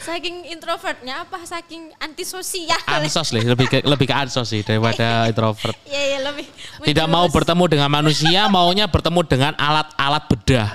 [0.00, 5.76] saking introvertnya apa saking antisosial Ansos lah, lebih ke, lebih ke ansos sih daripada introvert.
[5.84, 6.46] Iya iya lebih
[6.84, 10.68] Tidak mau bertemu dengan manusia, maunya bertemu dengan alat-alat bedah.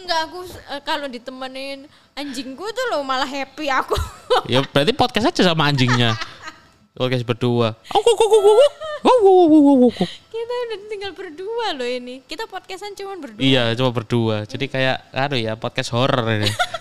[0.00, 1.84] Enggak aku eh, kalau ditemenin
[2.16, 3.94] anjingku tuh loh malah happy aku.
[4.48, 6.16] Ya berarti podcast aja sama anjingnya.
[6.96, 7.78] Podcast berdua.
[10.30, 12.20] Kita udah tinggal berdua loh ini.
[12.26, 13.40] Kita podcastan cuma berdua.
[13.40, 14.44] Iya, cuma berdua.
[14.44, 16.50] Jadi kayak aduh ya podcast horror ini.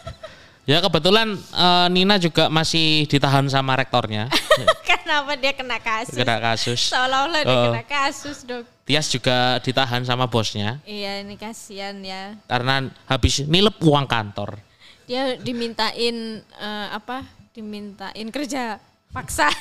[0.69, 4.29] ya kebetulan eh, Nina juga masih ditahan sama rektornya.
[4.89, 6.13] Kenapa dia kena kasus?
[6.13, 6.93] Kena kasus.
[6.93, 7.63] Seolah-olah dia Oh.
[7.73, 8.61] kena kasus dok.
[8.85, 12.33] Tias juga ditahan sama bosnya Iya ini kasihan ya.
[12.45, 14.61] karena habis nilep uang kantor.
[15.09, 17.25] Dia dimintain eh, apa?
[17.49, 18.77] Dimintain kerja
[19.09, 19.49] paksa.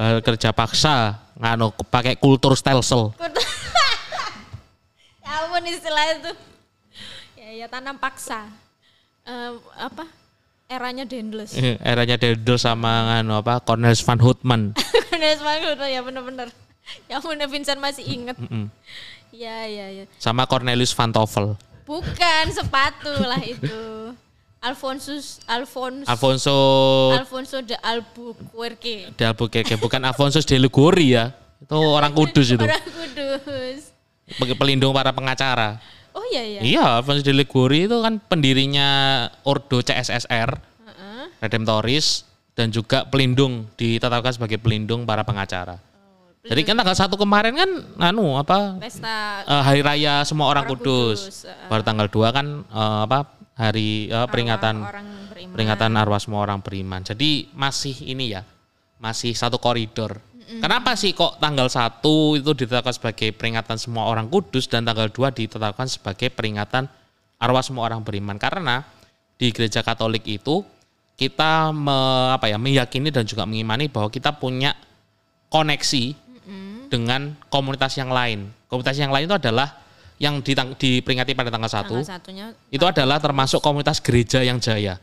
[0.00, 3.12] Eh, kerja paksa nganu pakai kultur stelsel.
[5.20, 6.32] ya ampun istilah itu.
[7.36, 8.48] Ya ya tanam paksa.
[9.28, 10.08] Eh, apa?
[10.70, 11.50] Eranya Dendles.
[11.58, 14.70] Eh, Eranya Dedel sama nganu apa Cornelis van Houtman.
[15.10, 16.48] Bener banget ya bener-bener.
[17.10, 18.38] Ya ampun Vincent masih inget.
[18.38, 18.70] Mm-mm.
[19.34, 20.04] Ya ya ya.
[20.22, 21.58] sama Cornelius van Toffel.
[21.86, 24.14] Bukan sepatu lah itu.
[24.60, 26.52] Alfonsus Alfons Alfonso
[27.16, 29.08] Alfonso de Albuquerque.
[29.16, 31.34] de Albuquerque bukan Alfonso de Liguri ya.
[31.58, 32.62] Itu orang Kudus itu.
[32.62, 33.90] Orang Kudus.
[34.54, 35.80] Pelindung para pengacara.
[36.14, 36.60] Oh iya iya.
[36.60, 38.88] Iya, Alfonso de Liguri itu kan pendirinya
[39.46, 41.24] Ordo CSSR, Heeh.
[41.38, 42.26] Redemptoris
[42.58, 45.78] dan juga pelindung ditetapkan sebagai pelindung para pengacara.
[46.40, 47.70] Jadi kan tanggal satu kemarin kan
[48.00, 51.28] anu apa Pesta eh, hari raya semua orang, Orang kudus.
[51.28, 51.68] Kudus, eh.
[51.68, 53.18] Baru tanggal 2 kan eh, apa
[53.60, 55.52] hari eh, peringatan orang beriman.
[55.52, 57.04] peringatan arwah semua orang beriman.
[57.04, 58.42] Jadi masih ini ya,
[58.96, 60.16] masih satu koridor.
[60.58, 62.02] Kenapa sih kok tanggal 1
[62.42, 66.90] itu ditetapkan sebagai peringatan semua orang kudus dan tanggal 2 ditetapkan sebagai peringatan
[67.38, 68.34] arwah semua orang beriman?
[68.34, 68.82] Karena
[69.38, 70.66] di gereja Katolik itu
[71.14, 74.74] kita me- apa ya meyakini dan juga mengimani bahwa kita punya
[75.48, 76.16] koneksi
[76.90, 78.50] dengan komunitas yang lain.
[78.66, 79.78] Komunitas yang lain itu adalah
[80.18, 82.46] yang ditang- diperingati pada tanggal 1 Tanggal satunya.
[82.68, 84.98] itu adalah termasuk komunitas gereja yang jaya.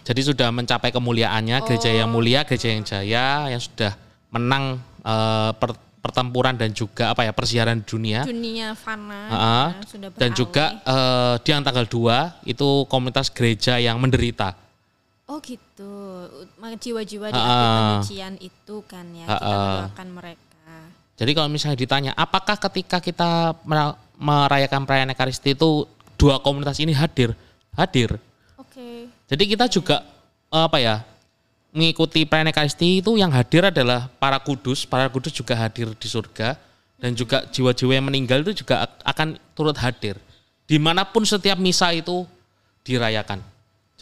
[0.00, 3.92] Jadi sudah mencapai kemuliaannya gereja yang mulia, gereja yang jaya yang sudah
[4.28, 8.24] menang eh, per- pertempuran dan juga apa ya persiaran dunia.
[8.24, 13.76] dunia fana Ah, ya, sudah dan juga eh, di yang tanggal 2 itu komunitas gereja
[13.76, 14.56] yang menderita.
[15.28, 16.26] oh gitu
[16.58, 17.78] jiwa-jiwa di akhir ah.
[18.02, 20.72] penyucian itu kan ya Ah, kita mendoakan mereka
[21.14, 25.84] Jadi kalau misalnya ditanya apakah ketika kita mera- merayakan perayaan Ekaristi itu
[26.16, 27.36] dua komunitas ini hadir?
[27.76, 28.16] Hadir.
[29.30, 30.02] Jadi kita juga
[30.50, 31.06] eh, apa ya
[31.70, 36.58] mengikuti Ekaristi itu yang hadir adalah para kudus, para kudus juga hadir di surga
[36.98, 40.18] dan juga jiwa-jiwa yang meninggal itu juga ak- akan turut hadir.
[40.66, 42.26] Di mana pun setiap misa itu
[42.82, 43.38] dirayakan.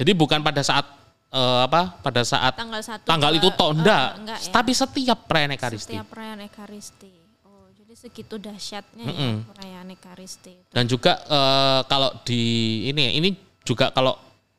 [0.00, 0.88] Jadi bukan pada saat
[1.28, 4.52] eh, apa pada saat tanggal satu tanggal itu toh eh, enggak, enggak ya.
[4.52, 5.92] tapi setiap perayaan Ekaristi.
[5.92, 7.12] setiap perayaan ekaristi
[7.44, 9.32] oh jadi segitu dahsyatnya Mm-mm.
[9.44, 10.72] ya perayaan ekaristi itu.
[10.72, 12.40] Dan juga eh, kalau di
[12.88, 13.28] ini ini
[13.66, 14.16] juga kalau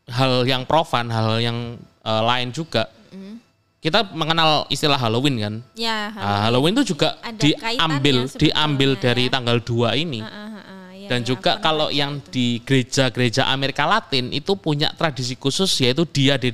[0.10, 2.90] hal yang profan, hal yang eh, lain juga.
[3.80, 5.56] Kita mengenal istilah Halloween kan.
[5.72, 9.32] ya Ah, Halloween itu juga Ada diambil diambil sebetulnya dari ya.
[9.32, 10.20] tanggal 2 ini.
[10.20, 12.28] Ah, ah, ah, ah, iya, Dan iya, juga kalau yang itu.
[12.28, 16.52] di gereja-gereja Amerika Latin itu punya tradisi khusus yaitu Dia de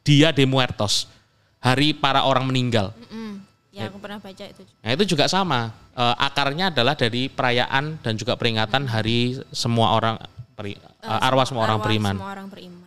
[0.00, 1.10] Dia de Muertos.
[1.58, 2.94] Hari para orang meninggal.
[2.94, 3.42] Mm-mm.
[3.74, 4.78] ya aku pernah baca itu juga.
[4.78, 5.60] Nah, itu juga sama.
[5.92, 10.14] Eh, akarnya adalah dari perayaan dan juga peringatan hari semua orang
[10.54, 12.14] peri- eh, arwah semua orang Arwah beriman.
[12.14, 12.86] semua orang beriman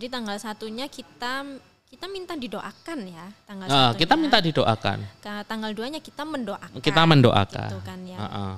[0.00, 1.44] jadi tanggal satunya kita
[1.84, 4.98] kita minta didoakan ya tanggal Eh, satunya kita minta didoakan.
[5.20, 7.68] Ka- tanggal duanya kita mendoakan Kita mendoakan.
[7.68, 8.52] gitu kan ya Heeh.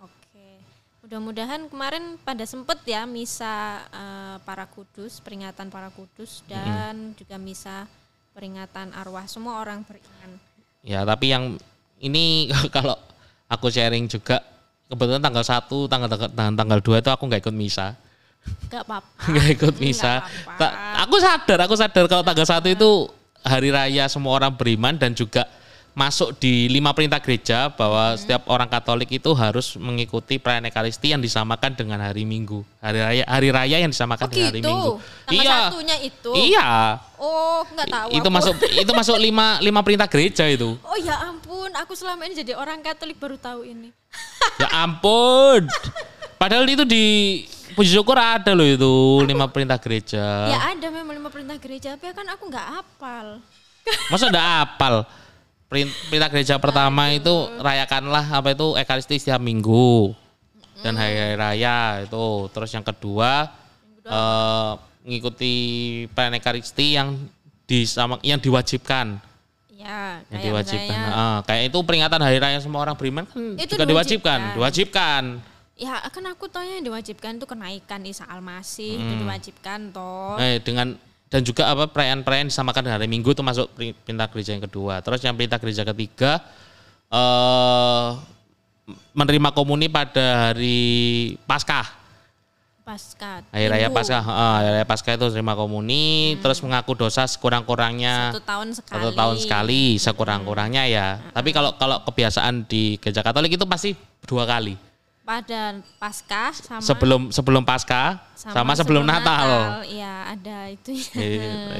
[0.00, 0.46] oke
[1.00, 3.54] mudah-mudahan kemarin pada sempet ya misa
[3.88, 7.86] eh, para kudus peringatan para kudus dan juga misa
[8.34, 10.34] peringatan arwah semua orang beriman
[10.82, 11.54] Ya, tapi yang
[11.98, 12.98] ini kalau
[13.46, 14.42] aku sharing juga
[14.86, 17.94] kebetulan tanggal 1, tanggal tanggal, tanggal 2 itu aku nggak ikut misa.
[18.68, 20.20] Gak apa-apa nggak ikut misa.
[20.20, 20.56] apa-apa.
[20.56, 22.90] Ta- aku sadar, aku sadar kalau tanggal 1 itu
[23.40, 25.46] hari raya semua orang beriman dan juga
[25.92, 28.18] masuk di lima perintah gereja bahwa Hmm.
[28.20, 32.62] setiap orang Katolik itu harus mengikuti perayaan Ekaristi yang disamakan dengan hari Minggu.
[32.78, 34.68] Hari raya hari raya yang disamakan Oh dengan hari gitu.
[34.70, 34.90] Minggu.
[35.26, 35.58] Tanggal iya.
[35.66, 36.30] satunya itu.
[36.38, 36.66] Iya.
[37.18, 38.08] Oh, nggak tahu.
[38.14, 38.30] itu aku.
[38.30, 40.78] masuk itu masuk lima lima perintah gereja itu.
[40.86, 43.90] Oh ya ampun, aku selama ini jadi orang Katolik baru tahu ini.
[44.62, 45.66] Ya ampun.
[46.40, 47.06] Padahal itu di
[47.78, 50.50] puji syukur ada loh itu lima perintah gereja.
[50.50, 53.38] Ya ada memang lima perintah gereja, tapi kan aku nggak hafal.
[54.10, 55.06] Masa udah apal?
[55.64, 60.10] Perin- Perintah gereja pertama itu rayakanlah apa itu ekaristi setiap minggu
[60.80, 62.24] dan hari-hari raya itu.
[62.50, 63.46] Terus yang kedua
[64.02, 64.70] eh,
[65.04, 65.54] mengikuti
[66.10, 67.14] perayaan ekaristi yang
[67.62, 69.20] disama yang diwajibkan.
[69.70, 70.90] Ya, Yang diwajibkan.
[70.90, 75.22] misalnya- Ah, kayak itu peringatan hari raya semua orang beriman kan Itu juga diwajibkan, diwajibkan.
[75.78, 79.22] Ya kan aku taunya yang diwajibkan itu kenaikan Isa Al-Masih itu Hmm.
[79.22, 80.34] diwajibkan toh.
[80.36, 80.98] Eh, dengan
[81.30, 84.98] dan juga apa perayaan-perayaan disamakan dengan hari Minggu itu masuk peri- perintah gereja yang kedua.
[84.98, 86.42] Terus yang perintah gereja ketiga
[87.08, 88.08] eh
[89.14, 90.80] menerima komuni pada hari
[91.46, 91.94] Paskah.
[92.82, 93.44] Pasca.
[93.52, 93.92] Hari raya.
[93.92, 98.96] Paskah, eh, hari raya Paskah itu terima komuni, terus mengaku dosa sekurang-kurangnya Satu tahun sekali.
[98.96, 101.06] satu tahun sekali, sekurang-kurangnya ya.
[101.30, 103.92] Tapi kalau kalau kebiasaan di gereja Katolik itu pasti
[104.24, 104.87] dua kali.
[105.28, 109.84] Pada Paskah sama Sebelum sebelum Paskah sama, sebelum, Natal.
[109.84, 110.96] Iya, ada itu.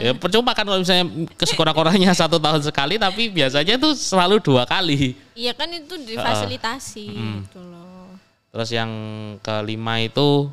[0.05, 5.17] ya percuma kan kalau misalnya kesekurang-kurangnya satu tahun sekali tapi biasanya itu selalu dua kali.
[5.33, 8.13] Iya kan itu difasilitasi gitu loh.
[8.53, 8.93] Terus yang
[9.41, 10.53] kelima itu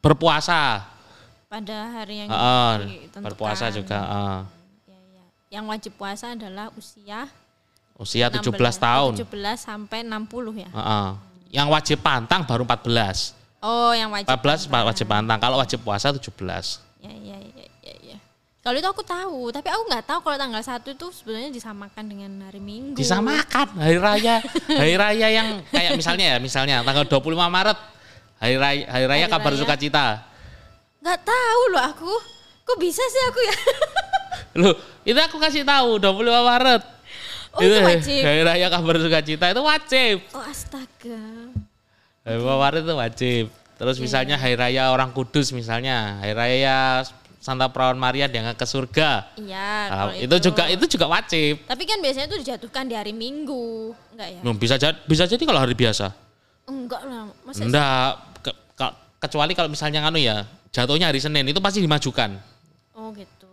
[0.00, 0.88] berpuasa.
[1.52, 3.20] Pada hari yang ditentukan.
[3.28, 4.08] berpuasa juga.
[4.88, 5.24] Ya, ya.
[5.60, 7.28] Yang wajib puasa adalah usia
[8.04, 9.12] Usia 17 16 tahun.
[9.16, 10.68] 17 sampai 60 ya.
[10.68, 11.08] Heeh.
[11.56, 13.32] Yang wajib pantang baru 14.
[13.64, 14.28] Oh, yang wajib.
[14.28, 14.84] 14 pantang.
[14.92, 15.38] wajib pantang.
[15.40, 16.20] Kalau wajib puasa 17.
[17.00, 18.18] Ya, ya, ya, ya, ya.
[18.60, 22.30] Kalau itu aku tahu, tapi aku nggak tahu kalau tanggal 1 itu sebenarnya disamakan dengan
[22.44, 22.96] hari Minggu.
[22.96, 24.44] Disamakan hari raya.
[24.68, 27.78] Hari raya yang kayak misalnya ya, misalnya tanggal 25 Maret
[28.36, 29.60] hari raya hari raya Hari kabar raya.
[29.64, 30.06] sukacita.
[31.00, 32.12] Nggak tahu loh aku.
[32.64, 33.56] Kok bisa sih aku ya?
[34.64, 36.82] Loh, itu aku kasih tahu 25 Maret.
[37.54, 38.22] Oh, itu wajib.
[38.26, 40.16] Hari raya kabar sukacita itu wajib.
[40.34, 41.22] Oh, astaga.
[42.26, 43.44] Hari Maret itu wajib.
[43.74, 47.02] Terus Iya, misalnya hari raya orang kudus misalnya, hari raya
[47.38, 49.10] Santa Perawan Maria diangkat ke surga.
[49.36, 51.54] Iya, Nah, kalau itu, juga itu juga wajib.
[51.62, 54.40] Tapi kan biasanya itu dijatuhkan di hari Minggu, enggak ya?
[54.54, 56.10] Bisa jadi bisa jadi kalau hari biasa.
[56.64, 58.08] Enggak lah, masa Enggak,
[58.40, 62.40] ke- ke- kecuali kalau misalnya nganu ya, jatuhnya hari Senin itu pasti dimajukan.
[62.96, 63.43] Oh gitu.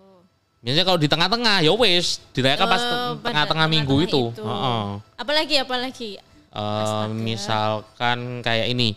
[0.62, 4.24] Biasanya kalau di tengah-tengah ya wes dirayakan pas Oh, pada tengah-tengah minggu itu.
[4.30, 4.88] tengah-tengah Heeh.
[5.18, 6.10] Apalagi apalagi?
[6.52, 8.94] Eh, misalkan kayak ini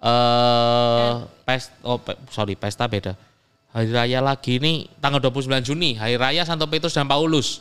[0.00, 1.12] eh
[1.44, 3.12] pes oh pe- sorry pesta beda
[3.68, 7.60] hari raya lagi ini tanggal 29 Juni hari raya Santo Petrus dan Paulus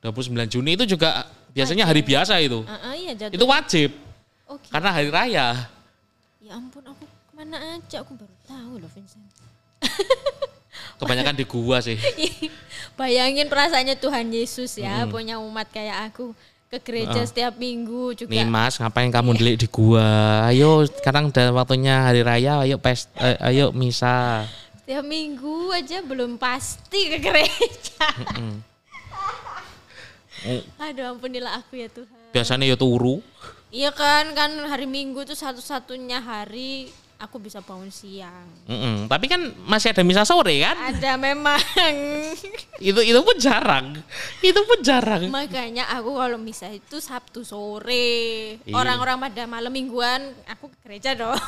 [0.00, 2.68] 29 Juni itu juga Biasanya hari biasa itu.
[2.68, 3.32] Ah, iya jatuh.
[3.32, 3.88] Itu wajib
[4.44, 4.68] Oke.
[4.68, 5.64] karena hari raya.
[6.36, 9.24] Ya ampun aku ke mana aja aku baru tahu loh Vincent.
[10.96, 11.96] Kebanyakan di gua sih.
[13.00, 15.12] Bayangin perasaannya Tuhan Yesus ya Mm-mm.
[15.12, 16.32] punya umat kayak aku
[16.66, 18.32] ke gereja setiap minggu juga.
[18.32, 20.42] Nih Mas, ngapain kamu delik di gua?
[20.48, 24.48] Ayo sekarang udah waktunya hari raya, ayo pes, eh, ayo misa.
[24.82, 28.06] Setiap minggu aja belum pasti ke gereja.
[28.38, 28.58] Mm.
[30.86, 32.30] Aduh ampunilah aku ya Tuhan.
[32.30, 33.22] Biasanya ya turu.
[33.74, 38.44] Iya kan kan hari Minggu itu satu-satunya hari aku bisa bangun siang.
[38.68, 39.08] Mm-mm.
[39.08, 40.76] Tapi kan masih ada misa sore kan?
[40.92, 41.60] Ada memang.
[42.92, 43.96] Itu itu pun jarang.
[44.44, 45.32] Itu pun jarang.
[45.32, 48.60] Makanya aku kalau misa itu Sabtu sore.
[48.60, 48.74] Iya.
[48.76, 51.40] Orang-orang pada malam mingguan aku ke gereja dong.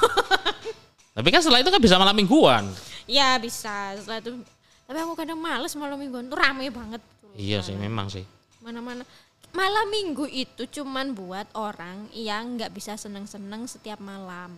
[1.16, 2.64] Tapi kan setelah itu kan bisa malam mingguan.
[3.04, 4.40] ya bisa setelah itu.
[4.88, 7.00] Tapi aku kadang males malam mingguan tuh rame banget.
[7.20, 7.28] tuh.
[7.36, 8.24] Iya sih memang sih.
[8.64, 9.04] Mana-mana.
[9.52, 14.56] Malam minggu itu cuman buat orang yang nggak bisa seneng-seneng setiap malam.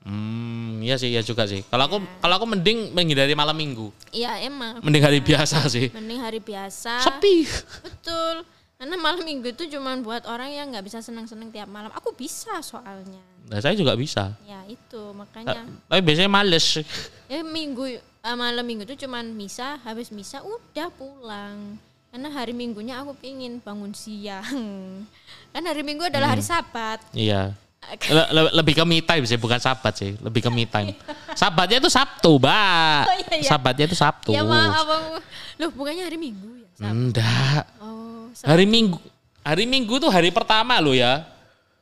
[0.00, 1.60] Hmm, iya sih, iya juga sih.
[1.68, 3.92] Kalau aku kalau aku mending menghindari malam minggu.
[4.10, 4.80] Iya emang.
[4.80, 5.92] Mending hari biasa sih.
[5.92, 7.04] Mending hari biasa.
[7.04, 7.44] Sepi.
[7.84, 8.48] Betul.
[8.80, 11.92] Karena malam minggu itu cuman buat orang yang nggak bisa seneng-seneng tiap malam.
[11.92, 13.20] Aku bisa soalnya.
[13.50, 14.32] Nah, saya juga bisa.
[14.48, 15.68] Ya itu makanya.
[15.84, 16.80] Tapi biasanya males.
[17.28, 21.76] Ya minggu eh, malam minggu itu cuman misa, habis misa udah pulang.
[22.10, 25.04] Karena hari minggunya aku pingin bangun siang.
[25.52, 27.04] Kan hari minggu adalah hari sabat.
[27.12, 27.52] Iya.
[27.90, 30.12] Le- le- lebih ke me time sih, bukan sabat sih.
[30.16, 30.92] Lebih ke me time.
[31.32, 33.02] Sabatnya itu Sabtu, Mbak.
[33.02, 33.48] Oh, iya, iya.
[33.48, 34.30] Sabatnya itu Sabtu.
[34.30, 35.16] Ya maaf aku.
[35.58, 36.68] Loh bukannya hari minggu ya?
[36.76, 37.64] Sab- Enggak.
[37.80, 39.00] Oh, Hari Minggu.
[39.40, 41.24] Hari Minggu tuh hari pertama loh ya.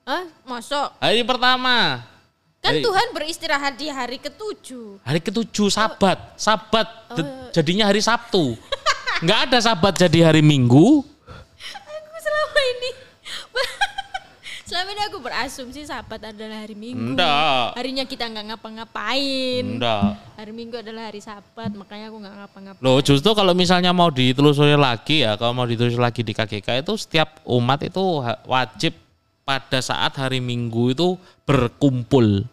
[0.03, 0.25] Hah?
[0.43, 0.97] Masuk?
[0.97, 2.07] Hari pertama.
[2.59, 5.03] Kan Hari- Tuhan beristirahat di hari ketujuh.
[5.03, 6.35] Hari ketujuh Sabat.
[6.35, 7.15] Sabat Oh.
[7.15, 8.55] de- jadinya hari Sabtu.
[9.19, 11.03] Enggak ada Sabat jadi hari Minggu.
[11.69, 12.88] Aku selama ini
[14.89, 17.13] selama ini aku berasumsi sabat adalah hari minggu.
[17.13, 17.77] Enggak.
[17.77, 19.65] Harinya kita nggak ngapa-ngapain.
[19.77, 20.17] Enggak.
[20.41, 22.81] Hari minggu adalah hari sabat, makanya aku nggak ngapa-ngapain.
[22.81, 26.97] Loh justru kalau misalnya mau ditelusuri lagi ya, kalau mau ditelusuri lagi di KGK itu
[26.97, 28.01] setiap umat itu
[28.49, 28.97] wajib
[29.45, 32.49] pada saat hari Minggu itu berkumpul.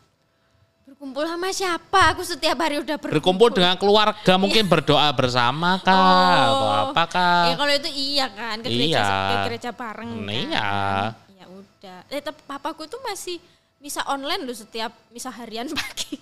[0.92, 2.12] Berkumpul sama siapa?
[2.12, 3.16] Aku setiap hari udah berkumpul.
[3.16, 7.44] Berkumpul dengan keluarga, mungkin berdoa bersama kah atau apa kah?
[7.48, 9.08] Ya kalau itu iya kan, ke gereja, Iya.
[9.08, 10.12] ke gereja bareng.
[10.20, 10.44] Nah, kan.
[10.52, 10.72] iya.
[11.86, 12.18] Ya udah.
[12.18, 13.38] Eh tapi papaku tuh masih
[13.78, 16.18] misa online loh setiap misa harian pagi.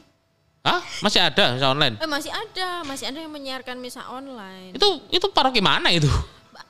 [0.64, 0.80] Hah?
[1.00, 1.96] Masih ada misa online?
[2.04, 4.76] Eh masih ada, masih ada yang menyiarkan misa online.
[4.76, 6.08] Itu itu paroki mana itu?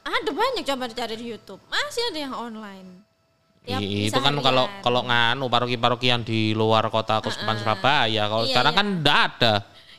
[0.05, 1.61] Ada banyak coba dicari di YouTube.
[1.69, 2.89] Masih ada yang online.
[3.63, 4.43] Tiap itu kan harian.
[4.43, 8.27] kalau kalau nganu paroki-paroki yang di luar kota Kuskupan Surabaya.
[8.29, 8.79] Kalau Iya, sekarang iya.
[8.79, 9.53] kan enggak ada.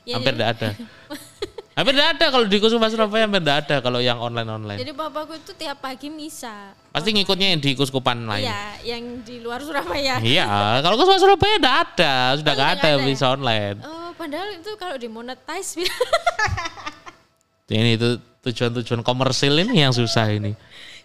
[0.04, 0.36] Iya, hampir iya.
[0.38, 0.68] enggak ada.
[1.74, 4.78] hampir enggak ada kalau di Kuskupan Surabaya hampir enggak ada kalau yang online-online.
[4.78, 6.70] Jadi papaku itu tiap pagi misa.
[6.94, 8.46] Pasti ngikutnya yang di Kuskupan lain.
[8.46, 8.62] Iya,
[8.94, 10.22] yang di luar Surabaya.
[10.22, 10.46] Iya,
[10.80, 13.02] kalau Kuskupan Surabaya enggak ada, sudah Oh, enggak udah ada ya?
[13.02, 13.76] bisa online.
[13.82, 15.70] Oh, padahal itu kalau dimonetize
[17.64, 20.52] Ini itu tujuan-tujuan komersil ini yang susah ini.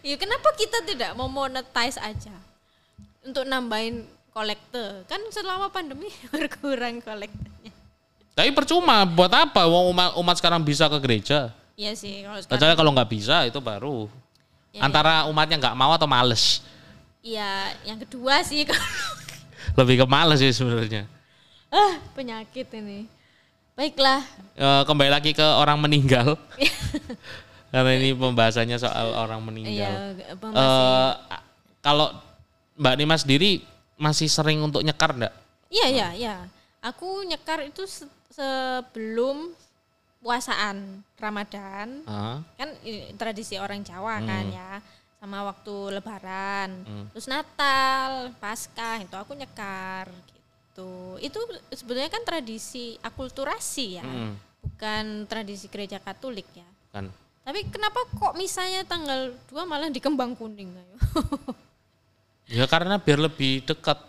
[0.03, 2.35] Ya kenapa kita tidak mau monetize aja?
[3.23, 5.07] Untuk nambahin kolektor.
[5.07, 7.71] Kan selama pandemi berkurang kolektornya.
[8.39, 9.67] Tapi percuma, buat apa?
[9.67, 11.51] Wong umat, umat sekarang bisa ke gereja.
[11.75, 14.07] Iya sih, kalau sekarang Kecuali kalau nggak bisa itu baru.
[14.71, 16.63] Ya, Antara umatnya nggak mau atau males.
[17.19, 18.79] Iya, yang kedua sih kalau
[19.83, 21.03] Lebih ke males sih sebenarnya.
[21.67, 23.11] ah, penyakit ini.
[23.75, 24.23] Baiklah,
[24.55, 26.39] Eh, kembali lagi ke orang meninggal.
[27.75, 30.15] Karena ini pembahasannya soal orang meninggal.
[30.15, 31.43] iya a-
[31.83, 32.15] kalau
[32.79, 33.67] Mbak Nima sendiri
[33.99, 35.35] masih sering untuk nyekar enggak?
[35.67, 36.35] Iya, iya, iya.
[36.81, 39.51] Aku nyekar itu se- sebelum
[40.19, 42.03] puasaan Ramadan.
[42.55, 44.71] Kan i- tradisi orang Jawa kan ya.
[45.19, 46.69] Sama waktu lebaran.
[47.11, 50.91] Terus Natal, Paskah itu aku nyekar gitu.
[51.19, 51.39] Itu
[51.69, 54.03] sebetulnya kan tradisi akulturasi ya.
[54.03, 54.39] Hmm.
[54.59, 56.67] Bukan tradisi gereja Katolik ya.
[56.89, 57.11] Kan.
[57.43, 60.71] Tapi kenapa kok misalnya tanggal 2 malah di Kembang Kuning?
[62.49, 64.01] Ya karena biar lebih dekat.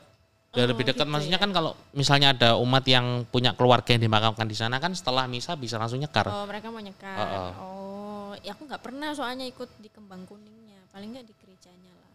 [0.51, 1.45] Oh, lebih dekat gitu maksudnya ya.
[1.47, 5.55] kan kalau misalnya ada umat yang punya keluarga yang dimakamkan di sana kan setelah misa
[5.55, 6.27] bisa langsung nyekar.
[6.27, 7.15] Oh, mereka mau nyekar.
[7.15, 10.83] Oh, Oh, ya aku nggak pernah soalnya ikut di Kembang Kuningnya.
[10.91, 12.11] Paling nggak di gerejanya lah.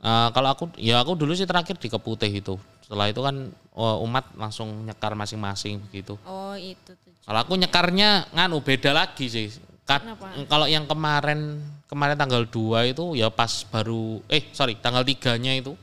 [0.00, 2.56] Eh, kalau aku ya aku dulu sih terakhir di Keputih itu.
[2.80, 6.16] Setelah itu kan oh, umat langsung nyekar masing-masing begitu.
[6.24, 7.12] Oh, itu tuh.
[7.28, 9.52] Kalau aku nyekarnya nganu beda lagi sih.
[9.84, 10.08] Kat-
[10.48, 15.76] kalau yang kemarin kemarin tanggal 2 itu ya pas baru eh sorry tanggal 3-nya itu.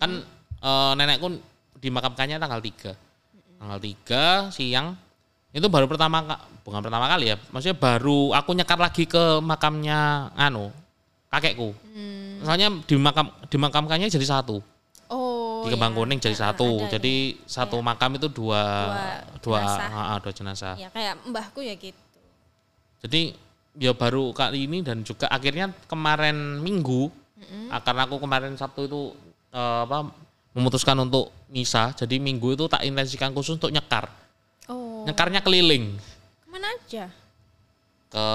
[0.00, 0.24] Kan
[0.66, 1.38] eh, nenekku
[1.78, 2.90] dimakamkannya tanggal 3.
[3.56, 4.98] Tanggal 3 siang
[5.50, 7.36] itu baru pertama ka- bukan pertama kali ya.
[7.48, 10.74] Maksudnya baru aku nyekar lagi ke makamnya anu
[11.26, 11.70] kakekku.
[11.92, 12.44] Hmm.
[12.44, 14.60] soalnya dimakam dimakamkannya jadi satu.
[15.08, 15.64] Oh.
[15.64, 15.98] di Kembang ya.
[15.98, 16.68] Kuning jadi Ah, satu.
[16.78, 18.62] ada Jadi satu makam itu dua
[19.40, 19.88] Dua dua jenazah.
[19.88, 20.74] ah, ah, dua jenazah.
[20.76, 21.96] Ya kayak mbahku ya gitu.
[23.00, 23.32] Jadi
[23.76, 27.08] ya baru kali ini dan juga akhirnya kemarin Minggu
[27.68, 29.02] ah, karena aku kemarin Sabtu itu
[29.50, 30.12] eh, apa
[30.56, 31.92] memutuskan untuk misa.
[31.92, 34.08] Jadi Minggu itu tak intensikan khusus untuk nyekar.
[34.66, 35.04] Oh.
[35.04, 35.94] Nyekarnya keliling
[36.42, 37.06] Ke mana aja?
[38.08, 38.26] ke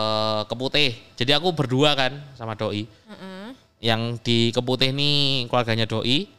[0.45, 0.93] Keputih.
[1.17, 2.85] Jadi aku berdua kan sama doi.
[2.85, 3.45] Heeh.
[3.81, 5.09] Yang di Keputih ini
[5.49, 6.29] keluarganya doi.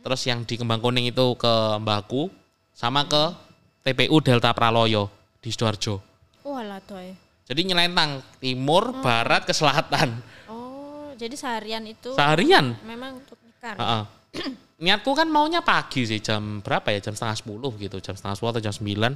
[0.00, 2.28] Terus yang di Kembang Kuning itu ke mbahku
[2.72, 3.32] sama ke
[3.84, 5.08] TPU Delta Praloyo
[5.40, 6.00] di Sidoarjo.
[6.44, 7.12] Walah toy.
[7.44, 10.22] Jadi nyelentang timur, barat ke selatan.
[10.46, 12.78] Oh, jadi seharian itu Seharian.
[12.86, 13.76] memang untuk nyekar.
[13.76, 14.02] Heeh.
[14.80, 18.56] Niatku kan maunya pagi sih jam berapa ya jam setengah sepuluh gitu jam setengah sepuluh
[18.56, 19.12] atau jam sembilan.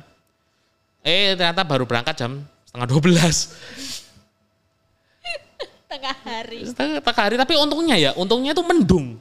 [1.00, 3.56] Eh ternyata baru berangkat jam setengah dua belas.
[5.88, 6.68] Tengah hari.
[6.68, 9.16] Setengah hari tapi untungnya ya untungnya itu mendung.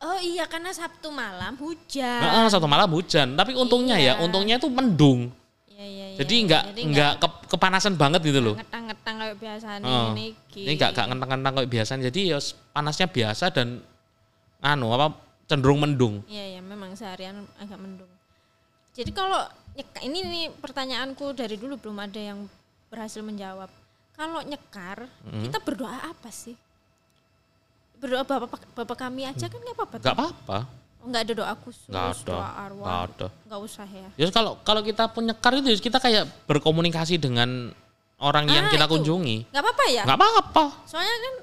[0.00, 2.18] Oh iya karena Sabtu malam hujan.
[2.24, 4.24] Heeh, satu malam hujan tapi untungnya ya Iya.
[4.26, 5.30] untungnya itu mendung.
[5.70, 6.18] Iya iya iya.
[6.18, 8.54] Jadi nggak Jadi nggak ke- kepanasan banget gitu loh.
[8.58, 10.34] ngetang-ngetang kayak biasanya Heeh.
[10.66, 11.90] ini nggak nggak ngentang-ngentang kayak biasa.
[12.00, 12.38] Jadi ya
[12.74, 13.68] panasnya biasa dan
[14.64, 16.22] anu apa cenderung mendung.
[16.24, 18.06] Iya iya memang seharian agak mendung.
[18.94, 19.42] Jadi kalau
[19.72, 22.46] nyekar ini nih pertanyaanku dari dulu belum ada yang
[22.86, 23.66] berhasil menjawab.
[24.14, 25.42] Kalau nyekar Hmm.
[25.42, 26.54] kita berdoa apa sih?
[27.96, 29.96] Berdoa bapak bapak kami aja kan nggak apa-apa.
[29.98, 30.58] Nggak apa-apa.
[31.00, 32.22] Nggak ada doa khusus, Nggak ada.
[32.22, 32.88] doa Nggak arwah.
[33.02, 33.26] ada.
[33.42, 34.08] Nggak usah ya.
[34.14, 37.72] Ya kalau kalau kita pun nyekar itu kita kayak berkomunikasi dengan
[38.18, 38.92] orang yang Ah, kita itu.
[38.94, 39.36] kunjungi.
[39.48, 40.02] Nggak apa-apa ya?
[40.04, 40.64] Nggak apa-apa.
[40.84, 41.34] Soalnya kan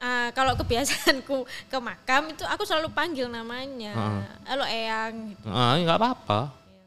[0.00, 4.24] ah, kalau kebiasaanku ke makam itu aku selalu panggil namanya.
[4.48, 5.46] Halo Eyang gitu.
[5.46, 6.40] Ah, nggak apa-apa.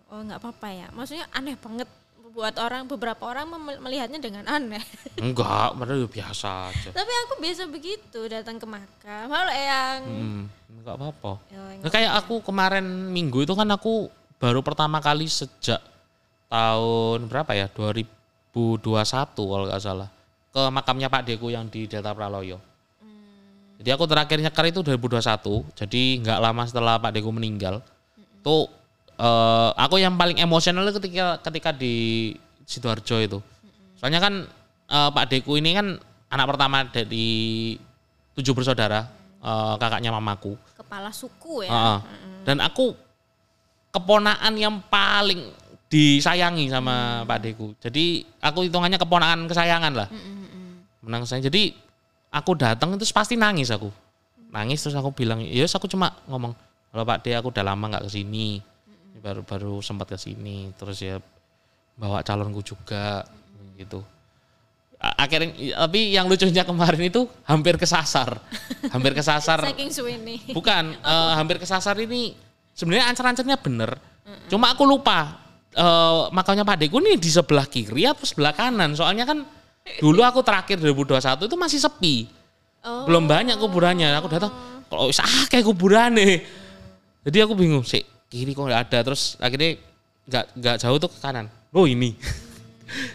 [0.09, 0.87] Oh nggak apa-apa ya.
[0.91, 1.87] Maksudnya aneh banget
[2.33, 3.45] buat orang beberapa orang
[3.77, 4.81] melihatnya dengan aneh.
[5.21, 6.89] Enggak, padahal ya biasa aja.
[6.89, 9.29] Tapi aku biasa begitu datang ke makam.
[9.29, 10.01] Halo Eyang.
[10.03, 10.43] Hmm,
[10.81, 11.33] nggak apa-apa.
[11.53, 14.09] Ya, Nah, kayak aku kemarin minggu itu kan aku
[14.41, 15.79] baru pertama kali sejak
[16.49, 18.81] tahun berapa ya 2021
[19.33, 20.09] kalau nggak salah
[20.53, 22.72] ke makamnya Pak Deku yang di Delta Praloyo.
[23.83, 27.83] Jadi aku terakhir nyekar itu 2021, jadi nggak lama setelah Pak Deku meninggal.
[28.39, 28.71] Tuh
[29.19, 32.31] eh, aku yang paling emosional ketika ketika di
[32.63, 33.39] sidoarjo itu.
[33.99, 34.47] Soalnya kan
[34.87, 35.99] eh, Pak Deku ini kan
[36.31, 37.75] anak pertama dari
[38.39, 39.03] tujuh bersaudara,
[39.43, 40.55] eh, kakaknya mamaku.
[40.79, 41.71] Kepala suku ya.
[41.75, 41.99] Heeh.
[42.47, 42.95] Dan aku
[43.91, 45.43] keponaan yang paling
[45.91, 47.75] disayangi sama Pak Deku.
[47.83, 50.07] Jadi aku hitungannya keponakan kesayangan lah.
[51.03, 51.43] Menang saya.
[51.43, 51.83] Jadi
[52.33, 53.93] aku datang itu pasti nangis aku.
[54.49, 56.57] Nangis terus aku bilang, "Ya aku cuma ngomong,
[56.89, 58.57] "Halo Pak De, aku udah lama nggak ke sini.
[59.21, 60.73] Baru baru sempat ke sini.
[60.73, 61.21] Terus ya
[61.95, 63.21] bawa calonku juga
[63.77, 64.01] gitu."
[65.03, 65.51] Akhirnya
[65.83, 68.39] tapi yang lucunya kemarin itu hampir kesasar.
[68.87, 69.59] hampir kesasar.
[69.67, 70.55] Saking suwe nih.
[70.55, 72.31] Bukan, eh, hampir kesasar ini
[72.71, 73.91] sebenarnya ancar-ancarnya bener.
[74.47, 75.43] Cuma aku lupa
[75.75, 78.95] eh, makamnya Pak Deku ini di sebelah kiri atau sebelah kanan.
[78.95, 79.43] Soalnya kan
[79.99, 82.15] dulu aku terakhir 2021 itu masih sepi.
[82.83, 83.07] Oh.
[83.07, 84.15] Belum banyak kuburannya.
[84.19, 84.51] Aku datang
[84.87, 85.19] kalau wis
[85.51, 86.43] kayak kuburan nih.
[87.23, 88.99] Jadi aku bingung sih kiri kok nggak ada.
[89.03, 89.79] Terus akhirnya
[90.27, 91.47] nggak nggak jauh tuh ke kanan.
[91.71, 92.15] Oh ini.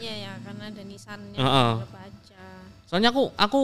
[0.02, 1.38] Iya ya karena ada nisannya.
[1.38, 2.44] Ada baca.
[2.88, 3.60] Soalnya aku aku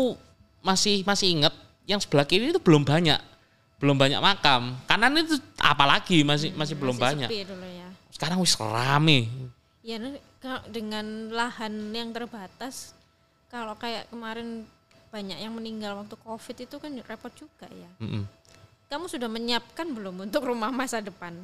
[0.64, 3.20] masih masih inget yang sebelah kiri itu belum banyak.
[3.82, 4.78] Belum banyak makam.
[4.88, 7.28] Kanan itu apalagi masih masih belum Masih banyak.
[7.28, 7.88] sepi dulu ya.
[8.14, 9.26] Sekarang wis rame.
[9.84, 10.00] Ya
[10.70, 12.93] dengan lahan yang terbatas,
[13.54, 14.66] kalau kayak kemarin
[15.14, 17.90] banyak yang meninggal waktu covid itu kan repot juga ya.
[18.02, 18.26] Mm-mm.
[18.90, 21.38] Kamu sudah menyiapkan belum untuk rumah masa depan?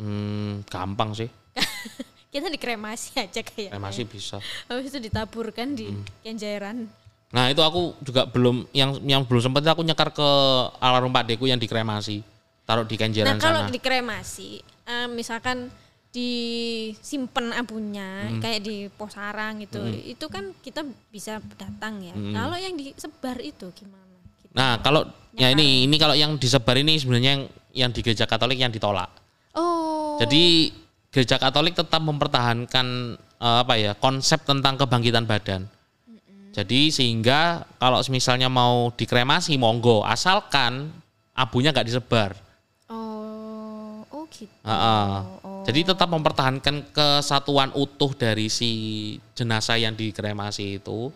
[0.00, 1.28] Hmm, gampang sih.
[2.32, 3.76] Kita dikremasi aja kayak.
[3.76, 4.40] Masih bisa.
[4.64, 5.92] Habis itu ditaburkan di
[6.24, 6.88] kenjeran.
[7.36, 10.28] Nah itu aku juga belum yang yang belum sempat aku nyekar ke
[10.80, 12.24] almarhum Pak Deku yang dikremasi,
[12.64, 13.72] taruh di kenjeran Nah kalau sana.
[13.72, 15.68] dikremasi, eh, misalkan
[16.16, 19.76] disimpan abunya kayak di pos sarang itu,
[20.08, 20.80] itu kan kita
[21.12, 22.16] bisa datang ya.
[22.16, 24.16] Kalau yang disebar itu gimana?
[24.40, 24.56] Gitu.
[24.56, 25.04] Nah kalau
[25.36, 27.44] ya ini ini kalau yang disebar ini sebenarnya yang
[27.76, 29.12] yang di gereja Katolik yang ditolak.
[29.52, 30.16] Oh.
[30.16, 30.72] Jadi
[31.12, 32.86] gereja Katolik tetap mempertahankan
[33.20, 35.68] eh, apa ya konsep tentang kebangkitan badan.
[36.56, 40.88] Jadi sehingga kalau misalnya mau dikremasi monggo asalkan
[41.36, 42.32] abunya nggak disebar.
[42.88, 44.48] Oh, oh gitu.
[44.64, 45.12] Heeh.
[45.44, 45.45] Oh.
[45.66, 48.70] Jadi tetap mempertahankan kesatuan utuh dari si
[49.34, 51.10] jenazah yang dikremasi itu.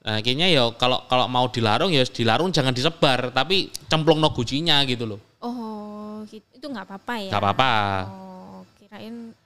[0.00, 4.80] Nah, akhirnya ya kalau kalau mau dilarung ya dilarung jangan disebar, tapi cemplung no gucinya
[4.88, 5.20] gitu loh.
[5.44, 6.44] Oh, gitu.
[6.56, 7.30] itu nggak apa-apa ya?
[7.36, 7.72] Nggak apa-apa.
[8.08, 9.36] Oh, kirain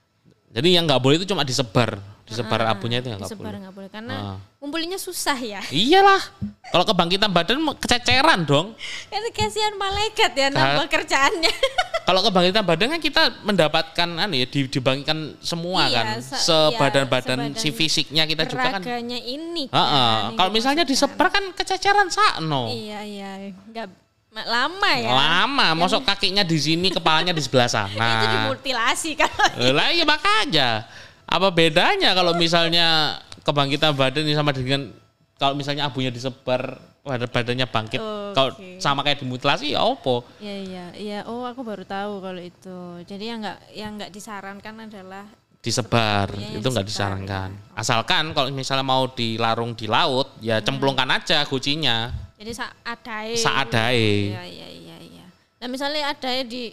[0.54, 3.60] Jadi yang nggak boleh itu cuma disebar, disebar abunya itu yang nggak disebar boleh.
[3.60, 4.36] nggak boleh karena Ah.
[4.56, 5.60] ngumpulinnya susah ya.
[5.66, 6.24] Iyalah,
[6.68, 8.72] kalau kebangkitan badan kececeran dong.
[9.06, 11.52] Itu kasihan malaikat ya nambah kerjaannya.
[12.04, 17.38] Kalau kebangkitan badan kan kita mendapatkan anu ya di- dibangkitkan semua Iya, kan, se- sebadan-badan
[17.46, 18.76] iya, si fisiknya kita juga kan.
[18.76, 19.68] Raganya ini.
[19.68, 19.80] Kan,
[20.28, 22.68] yang Kalau misalnya disebar kan kececeran sakno.
[22.68, 23.30] Iya iya,
[23.64, 23.86] nggak
[24.30, 25.08] ma- lama ya.
[25.08, 28.20] Lama, mosok kakinya di sini, kepalanya di sebelah Itu sana.
[28.20, 30.84] dimutilasi kalau Eh, Lah iya makanya.
[31.28, 34.92] Apa bedanya kalau misalnya kebangkitan badan ini sama dengan
[35.36, 38.00] kalau misalnya abunya disebar badan badannya bangkit.
[38.32, 38.80] Kalau Oke.
[38.80, 40.24] sama kayak dimutilasi ya opo?
[40.40, 41.18] Iya iya iya.
[41.28, 42.78] Oh aku baru tahu kalau itu.
[43.04, 45.28] Jadi yang nggak yang nggak disarankan adalah
[45.60, 47.76] disebar itu nggak disarankan.
[47.76, 52.12] Asalkan kalau misalnya mau dilarung di laut ya cemplungkan aja kucinya.
[52.40, 53.40] jadi saadae.
[53.40, 54.10] Saadae.
[54.32, 55.26] Iya iya iya iya.
[55.60, 56.68] Nah misalnya adae di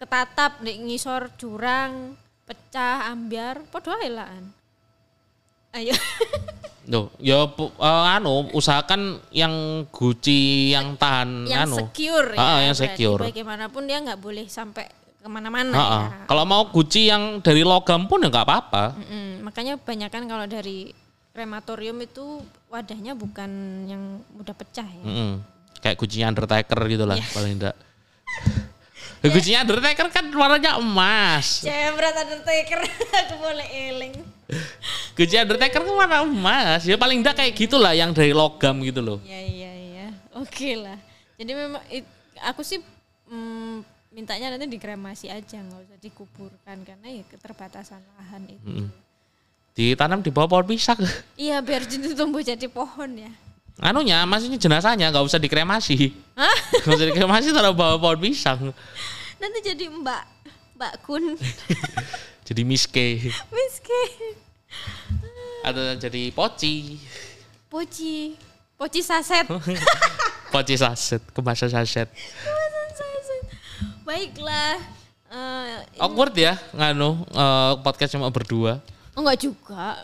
[0.00, 2.16] ketatap di ngisor jurang
[2.50, 4.50] pecah ambiar podo ae laan.
[5.70, 5.94] Ayo.
[6.90, 9.54] Loh, ya eh, anu usahakan yang
[9.86, 11.78] guci yang tahan yang anu.
[11.78, 12.66] secure Ah, ya.
[12.66, 13.20] yang berarti secure.
[13.22, 16.00] Bagaimanapun dia nggak boleh sampai ke mana-mana Ha-ha.
[16.02, 16.08] ya.
[16.26, 18.98] Kalau mau guci yang dari logam pun ya nggak apa-apa.
[18.98, 19.46] Mm-mm.
[19.46, 20.90] Makanya banyak kan kalau dari
[21.30, 23.50] krematorium itu wadahnya bukan
[23.86, 24.02] yang
[24.34, 25.04] mudah pecah ya.
[25.06, 25.30] Mm-mm.
[25.78, 27.30] Kayak kucinya Undertaker gitu lah Iya.
[27.30, 27.76] paling enggak.
[29.20, 31.60] Kucinya Undertaker kan warnanya emas.
[31.60, 32.80] Jebret Undertaker
[33.20, 34.14] aku boleh eling.
[35.12, 36.88] Guci Undertaker kan warna emas.
[36.88, 39.18] Ya paling enggak kayak gitulah yang dari logam gitu loh.
[39.20, 40.06] Ya iya iya.
[40.40, 40.96] Oke lah.
[41.36, 42.08] Jadi memang it-
[42.40, 42.80] aku sih
[43.28, 48.88] mm, mintanya nanti dikremasi aja nggak usah dikuburkan karena ya keterbatasan lahan itu.
[49.76, 50.98] Ditanam di bawah pohon pisang.
[51.36, 53.32] Iya biar jadi tumbuh jadi pohon ya.
[53.80, 56.12] Anunya, maksudnya jenazahnya nggak usah dikremasi.
[56.84, 58.76] Nggak usah dikremasi taruh bawah pohon pisang.
[59.40, 60.22] Nanti jadi Mbak
[60.76, 61.24] Mbak Kun
[62.50, 64.36] Jadi miske miskin.
[65.64, 67.00] atau jadi poci.
[67.70, 68.36] Poci.
[68.76, 69.44] Poci saset.
[70.52, 72.08] Poci saset, kemasan saset.
[74.02, 74.76] Baiklah.
[75.30, 78.82] Eh, Awkward ya nganu eh, podcast cuma berdua.
[79.14, 79.94] oh enggak juga.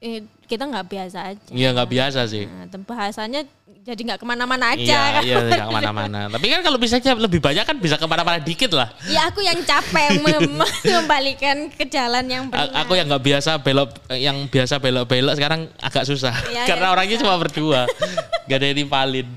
[0.00, 1.50] Eh, kita nggak biasa aja.
[1.54, 2.44] Iya nggak biasa sih.
[2.50, 3.46] Nah, bahasanya
[3.80, 5.22] jadi nggak ke mana-mana aja Iya, kan.
[5.22, 6.20] iya nggak ke mana-mana.
[6.34, 8.90] Tapi kan kalau bisa aja lebih banyak kan bisa ke mana-mana dikit lah.
[9.06, 12.74] Ya aku yang capek mem- mengembalikan ke jalan yang benar.
[12.82, 16.34] Aku yang nggak biasa belok, yang biasa belok-belok sekarang agak susah.
[16.50, 17.86] Iya, Karena iya, orangnya cuma berdua,
[18.50, 19.28] gak ada yang nimpalin.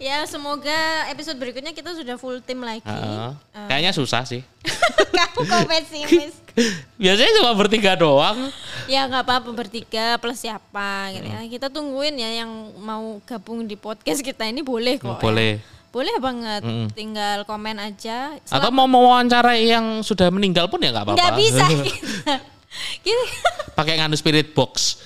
[0.00, 2.80] Ya semoga episode berikutnya kita sudah full tim lagi.
[2.88, 3.36] Heeh.
[3.68, 4.40] Kayaknya susah sih.
[5.20, 6.40] Kamu kok pesimis?
[7.00, 8.48] Biasanya cuma bertiga doang.
[8.88, 11.44] ya nggak apa-apa bertiga plus siapa gitu ya.
[11.44, 15.14] Kita tungguin ya yang mau gabung di podcast kita ini boleh kok.
[15.14, 15.20] ya.
[15.20, 15.52] Boleh.
[15.92, 16.64] Boleh banget.
[16.96, 18.40] Tinggal komen aja.
[18.48, 21.20] Atau mau mewawancara yang sudah meninggal pun ya nggak apa-apa.
[21.20, 21.64] Nggak bisa
[23.76, 25.04] pakai nganu spirit box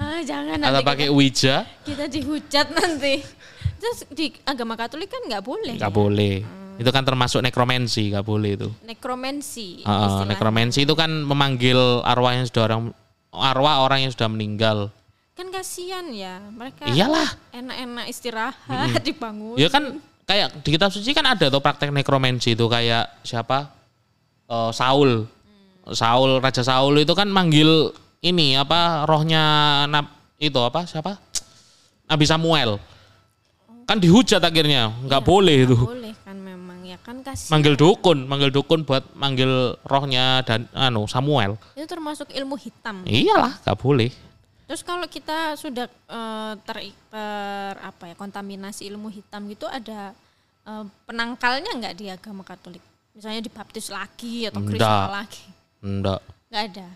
[0.00, 1.64] ah, jangan atau nanti pakai Ouija.
[1.84, 3.22] kita dihujat nanti.
[3.78, 5.76] Terus di agama Katolik kan nggak boleh.
[5.76, 6.34] Nggak boleh.
[6.74, 8.68] Itu kan termasuk nekromansi, nggak boleh itu.
[8.82, 9.84] Nekromansi.
[9.86, 10.34] Heeh, istilahnya.
[10.34, 12.82] nekromansi itu kan memanggil arwah yang sudah orang
[13.30, 14.90] arwah orang yang sudah meninggal.
[15.34, 16.86] Kan kasihan ya mereka.
[16.86, 17.30] Iyalah.
[17.54, 19.58] Enak-enak istirahat dibangun.
[19.58, 23.70] Ya kan kayak di kitab suci kan ada tuh praktek nekromansi itu kayak siapa?
[24.50, 25.26] Eh, Saul.
[25.92, 27.92] Saul Raja Saul itu kan manggil
[28.24, 30.08] ini apa rohnya nab,
[30.40, 31.20] itu apa siapa?
[32.08, 32.80] Nabi Samuel.
[33.84, 35.76] Kan dihujat akhirnya, nggak boleh itu.
[35.76, 37.52] Boleh kan memang ya kan kasihan.
[37.52, 41.60] Manggil dukun, manggil dukun buat manggil rohnya dan anu Samuel.
[41.76, 43.04] Itu termasuk ilmu hitam.
[43.04, 44.08] Iyalah, nggak boleh.
[44.64, 50.16] Terus kalau kita sudah eh, ter, ter- apa ya kontaminasi ilmu hitam gitu ada
[50.64, 52.80] eh, penangkalnya nggak di agama Katolik?
[53.12, 55.44] Misalnya dibaptis lagi atau kristal lagi?
[55.84, 56.24] Enggak.
[56.48, 56.88] Nggak ada.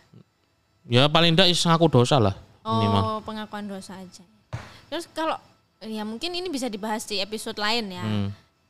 [0.88, 2.34] Ya paling is ngaku dosa lah.
[2.64, 4.24] Oh pengakuan dosa aja.
[4.88, 5.36] Terus kalau
[5.84, 8.04] ya mungkin ini bisa dibahas di episode lain ya.
[8.04, 8.28] Hmm.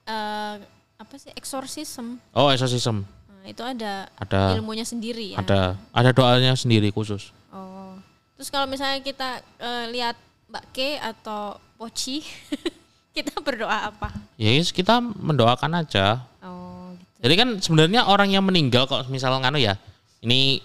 [0.09, 0.55] Eh,
[0.99, 2.19] apa sih eksorsisme?
[2.35, 3.07] Oh, exorcism.
[3.31, 5.39] Nah, itu ada Ada ilmunya sendiri ya.
[5.39, 7.31] ada ada doanya sendiri khusus.
[7.55, 7.95] Oh.
[8.35, 10.19] Terus kalau misalnya kita eh, lihat
[10.51, 12.27] Mbak K atau Poci,
[13.17, 14.11] kita berdoa apa?
[14.35, 16.27] Ya yes, kita mendoakan aja.
[16.43, 17.23] Oh, gitu.
[17.23, 19.79] Jadi kan sebenarnya orang yang meninggal kalau misalnya nganu ya,
[20.19, 20.59] ini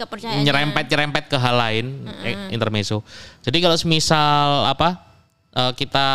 [0.44, 1.86] nyerempet-nyerempet ke hal lain,
[2.22, 3.06] eh, intermezzo.
[3.40, 4.98] Jadi kalau semisal apa
[5.52, 6.08] eh, kita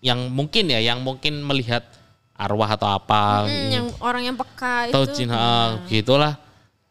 [0.00, 1.84] yang mungkin ya, yang mungkin melihat
[2.32, 5.12] arwah atau apa, Hmm, yang orang yang peka atau itu.
[5.14, 6.40] jin, eh, gitulah.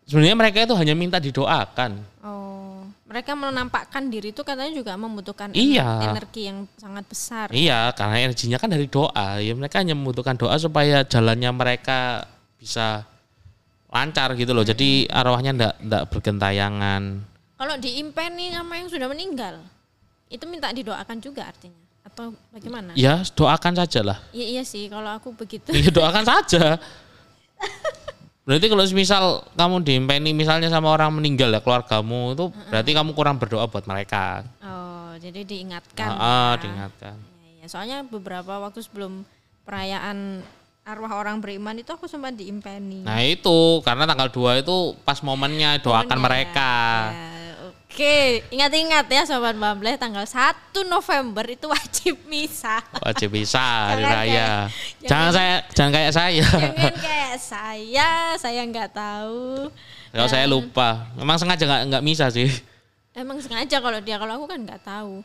[0.05, 1.97] Sebenarnya mereka itu hanya minta didoakan.
[2.21, 5.85] Oh, mereka menampakkan diri itu katanya juga membutuhkan Iya.
[6.05, 7.49] ener- energi yang sangat besar.
[7.49, 9.41] Iya, karena energinya kan dari doa.
[9.41, 12.29] Ya mereka hanya membutuhkan doa supaya jalannya mereka
[12.61, 13.09] bisa
[13.89, 14.63] lancar gitu loh.
[14.63, 17.01] Jadi arwahnya ndak ndak bergentayangan.
[17.59, 19.59] Kalau diimpeni sama yang sudah meninggal,
[20.31, 22.95] itu minta didoakan juga artinya atau bagaimana?
[22.95, 24.17] Ya doakan saja lah.
[24.31, 25.69] Iya iya sih kalau aku begitu.
[25.75, 26.79] Iya doakan saja.
[28.49, 33.37] Berarti kalau misal kamu diimpeni misalnya sama orang meninggal ya keluargamu itu berarti kamu kurang
[33.37, 34.41] berdoa buat mereka.
[34.65, 36.09] Oh, jadi diingatkan.
[36.09, 36.65] Ah, ah, ya.
[36.65, 37.15] diingatkan.
[37.45, 37.65] Iya, iya.
[37.69, 39.21] soalnya beberapa waktu sebelum
[39.69, 40.41] perayaan
[40.89, 43.05] arwah orang beriman itu aku sempat diimpeni.
[43.05, 46.71] Nah itu karena tanggal 2 itu pas momennya doakan mereka.
[47.09, 47.27] Ya,
[47.89, 52.79] Oke, ingat-ingat ya Sobat Bamble tanggal 1 November itu wajib misa.
[53.01, 54.29] Wajib bisa hari Jangan raya.
[54.29, 54.67] kayak-
[55.03, 56.45] jangan saya jangan kayak saya.
[56.47, 59.67] Jangan kayak saya, saya nggak tahu.
[60.09, 61.11] Kalau saya lupa.
[61.13, 62.47] Memang sengaja nggak nggak misa sih.
[63.11, 65.19] Emang sengaja kalau dia, kalau aku kan nggak tahu.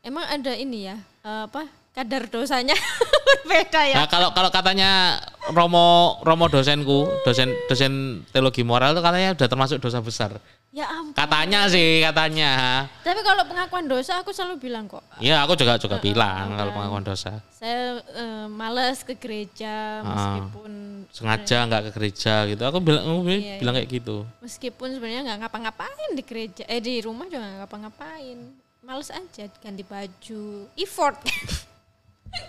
[0.00, 2.76] Emang ada ini ya, eh, apa kadar dosanya
[3.26, 3.96] berbeda ya?
[3.96, 5.18] Nah, kalau kalau katanya
[5.50, 7.92] Romo Romo dosenku, dosen dosen
[8.30, 10.38] teologi moral itu katanya udah termasuk dosa besar.
[10.70, 11.18] Ya ampun.
[11.18, 12.86] Katanya sih, katanya.
[13.02, 17.02] Tapi kalau pengakuan dosa aku selalu bilang kok, Ya, aku juga juga bilang kalau pengakuan
[17.02, 17.42] dosa.
[17.50, 20.72] saya eh, males ke gereja meskipun
[21.10, 22.62] Sengaja nggak ke gereja gitu.
[22.62, 24.22] Aku bilang aku Iya, bilang kayak gitu.
[24.38, 28.38] meskipun sebenarnya nggak ngapa-ngapain di gereja, eh di rumah juga nggak ngapa-ngapain.
[28.80, 30.42] Males aja ganti baju,
[30.76, 31.18] effort.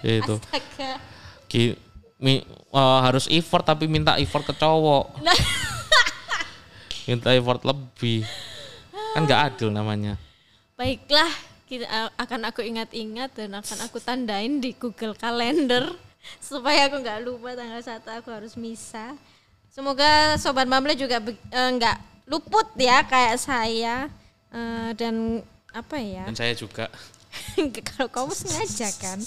[0.04, 0.92] Astaga.
[1.46, 1.78] Ki-
[2.18, 5.20] mi- eh, harus effort tapi minta effort ke cowok.
[5.20, 5.36] Nah.
[7.10, 8.24] minta effort lebih.
[9.12, 10.16] Kan nggak adil namanya.
[10.76, 11.30] Baiklah,
[11.66, 15.92] kita a- akan aku ingat-ingat dan akan aku tandain di Google Calendar
[16.40, 19.14] supaya aku nggak lupa tanggal satu aku harus misa.
[19.72, 24.08] Semoga sobat Bamble juga eh, nggak luput ya kayak saya
[24.52, 25.40] Eh, dan
[25.72, 26.28] apa ya?
[26.28, 26.92] Dan saya juga.
[27.96, 29.24] Kalau kamu sengaja kan.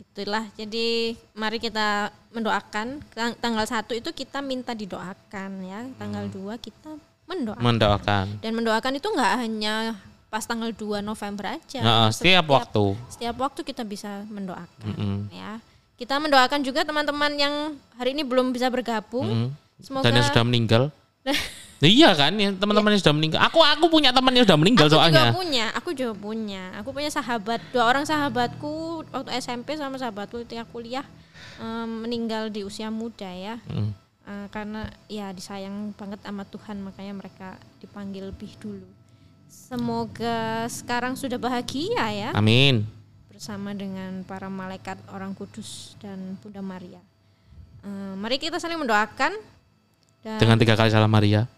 [0.00, 0.44] Itulah.
[0.58, 5.80] Jadi mari kita mendoakan Tang- tanggal satu itu kita minta didoakan ya.
[5.96, 6.98] Tanggal 2 kita
[7.30, 7.62] mendoakan.
[7.62, 8.26] mendoakan.
[8.42, 9.94] Dan mendoakan itu nggak hanya
[10.30, 11.80] pas tanggal 2 November aja.
[11.82, 12.94] Nah, setiap waktu.
[13.10, 15.16] Setiap waktu kita bisa mendoakan Mm-mm.
[15.30, 15.58] ya.
[15.98, 17.54] Kita mendoakan juga teman-teman yang
[17.98, 19.26] hari ini belum bisa bergabung.
[19.26, 19.48] Mm.
[19.80, 20.82] Semoga Dan yang sudah meninggal.
[21.84, 23.40] Iya kan, ya, teman-teman yang sudah meninggal.
[23.44, 25.32] Aku aku punya teman yang sudah meninggal aku soalnya.
[25.32, 26.62] juga punya, aku juga punya.
[26.80, 31.04] Aku punya sahabat, dua orang sahabatku waktu SMP sama sahabatku ketika kuliah
[31.60, 33.56] em, meninggal di usia muda ya.
[33.68, 33.92] Mm.
[34.30, 38.86] Eh, karena ya disayang banget sama Tuhan makanya mereka dipanggil lebih dulu.
[39.50, 42.86] Semoga sekarang sudah bahagia ya Amin.
[43.26, 47.02] bersama dengan para malaikat orang kudus dan Bunda Maria.
[47.82, 49.34] Eh, mari kita saling mendoakan
[50.20, 51.48] dan Dengan tiga kali salam Maria.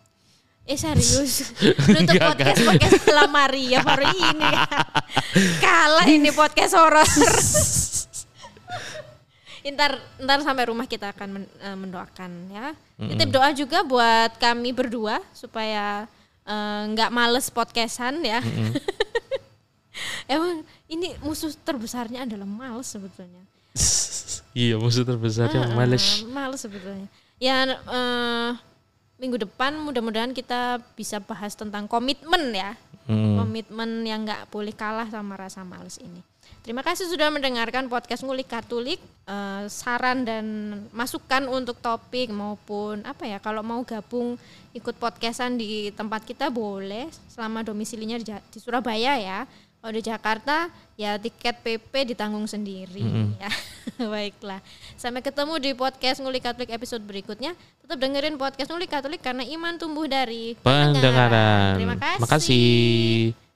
[0.62, 1.50] eh serius
[1.90, 4.62] nutup Enggak, podcast podcast setelah Maria baru ini ya.
[5.64, 7.02] kalah ini podcast horor.
[9.62, 12.66] ntar ntar sampai rumah kita akan men- eh, mendoakan ya.
[12.94, 16.06] Titip doa juga buat kami berdua supaya
[16.42, 18.38] eh, nggak males podcastan ya.
[20.26, 23.42] Emang ini musuh terbesarnya adalah males sebetulnya.
[24.52, 26.22] iya, musuh terbesarnya Ah, males.
[26.24, 27.10] males sebetulnya.
[27.42, 28.50] Ya eh,
[29.18, 32.78] minggu depan mudah-mudahan kita bisa bahas tentang komitmen ya.
[33.10, 33.34] Hmm.
[33.34, 36.22] Komitmen yang nggak boleh kalah sama rasa males ini.
[36.62, 39.02] Terima kasih sudah mendengarkan podcast Ngulik Katolik.
[39.26, 40.46] Eh, saran dan
[40.94, 44.38] masukan untuk topik maupun apa ya kalau mau gabung
[44.70, 49.50] ikut podcastan di tempat kita boleh selama domisilinya di, di Surabaya ya.
[49.82, 53.02] Kalau di Jakarta ya tiket PP ditanggung sendiri
[53.42, 53.50] ya.
[53.98, 54.62] Baiklah.
[54.94, 57.58] Sampai ketemu di podcast Ngulik Katolik episode berikutnya.
[57.82, 61.74] Tetap dengerin podcast Ngulik Katolik karena iman tumbuh dari Pendengaran.
[61.82, 62.22] Terima kasih.
[62.22, 63.51] Makasih.